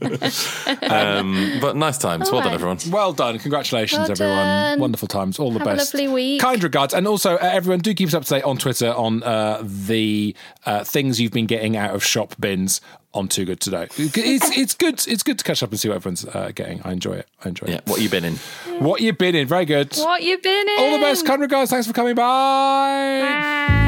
Um, 0.90 1.58
but 1.60 1.76
nice 1.76 1.98
times. 1.98 2.28
All 2.28 2.34
well 2.34 2.42
done, 2.42 2.52
right. 2.52 2.54
everyone. 2.54 2.78
Well 2.90 3.12
done. 3.12 3.38
Congratulations, 3.38 4.00
Well 4.00 4.10
everyone. 4.10 4.36
done. 4.36 4.80
Wonderful 4.80 5.08
times. 5.08 5.38
All 5.38 5.52
the 5.52 5.58
Have 5.60 5.68
a 5.68 5.76
best. 5.76 5.94
lovely 5.94 6.08
week. 6.08 6.40
Kind 6.40 6.62
regards. 6.62 6.92
And 6.94 7.06
also, 7.06 7.34
uh, 7.36 7.38
everyone, 7.42 7.80
do 7.80 7.94
keep 7.94 8.08
us 8.08 8.14
up 8.14 8.24
to 8.24 8.34
date 8.34 8.42
on 8.44 8.56
Twitter 8.56 8.92
on 8.92 9.22
uh, 9.22 9.62
the 9.62 10.34
uh, 10.66 10.82
things 10.84 11.20
you've 11.20 11.32
been 11.32 11.46
getting 11.46 11.76
out 11.76 11.94
of 11.94 12.02
shop 12.04 12.34
bins 12.40 12.80
on 13.14 13.28
Too 13.28 13.44
Good 13.44 13.60
to 13.60 13.70
Know. 13.70 13.86
It's, 13.96 14.56
it's 14.56 14.74
good. 14.74 15.06
It's 15.06 15.22
good 15.22 15.38
to 15.38 15.44
catch 15.44 15.62
up 15.62 15.70
and 15.70 15.78
see 15.78 15.88
what 15.88 15.96
everyone's 15.96 16.24
uh, 16.24 16.50
getting. 16.54 16.80
I 16.84 16.92
enjoy 16.92 17.12
it. 17.14 17.28
I 17.44 17.48
enjoy 17.48 17.66
Yeah, 17.68 17.76
it. 17.76 17.86
what 17.86 18.00
you 18.00 18.08
been 18.08 18.24
in? 18.24 18.34
What 18.80 19.00
you 19.00 19.12
been 19.12 19.34
in? 19.34 19.46
Very 19.46 19.64
good. 19.64 19.94
What 19.96 20.22
you 20.22 20.38
been 20.38 20.68
in? 20.68 20.78
All 20.80 20.92
the 20.92 20.98
best. 21.02 21.24
Kind 21.26 21.40
regards. 21.40 21.70
Thanks 21.70 21.86
for 21.86 21.92
coming. 21.92 22.14
Bye. 22.14 23.78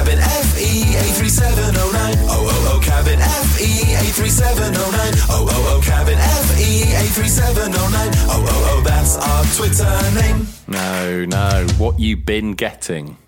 Cabin 0.00 0.18
FE 0.18 0.96
83709. 0.96 2.24
Oh, 2.24 2.48
oh, 2.48 2.72
oh, 2.72 2.80
cabin 2.82 3.20
FE 3.20 3.68
83709. 4.08 5.28
Oh, 5.28 5.44
oh, 5.46 5.76
oh, 5.76 5.80
cabin 5.84 6.16
FE 6.16 6.88
83709. 6.88 8.08
Oh, 8.24 8.40
oh, 8.48 8.72
oh, 8.72 8.80
that's 8.82 9.18
our 9.18 9.44
Twitter 9.54 9.92
name. 10.18 10.48
No, 10.68 11.26
no. 11.26 11.66
What 11.76 12.00
you 12.00 12.16
been 12.16 12.52
getting? 12.52 13.18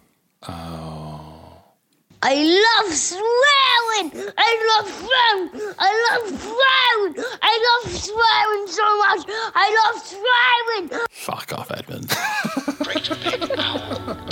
Oh. 0.48 1.20
I 2.22 2.37
love 2.40 2.90
swearing. 2.94 4.32
I 4.38 4.50
love 4.72 4.88
swearing. 4.96 5.50
I 5.78 5.92
love 6.08 6.24
swearing. 6.40 7.14
I 7.42 7.54
love 7.68 7.92
swearing 7.92 8.66
so 8.66 8.87
much. 8.96 9.28
I 9.54 9.68
love 9.85 9.96
swearing. 10.08 10.88
Fuck 11.11 11.52
off, 11.52 11.70
Edmund. 11.70 12.16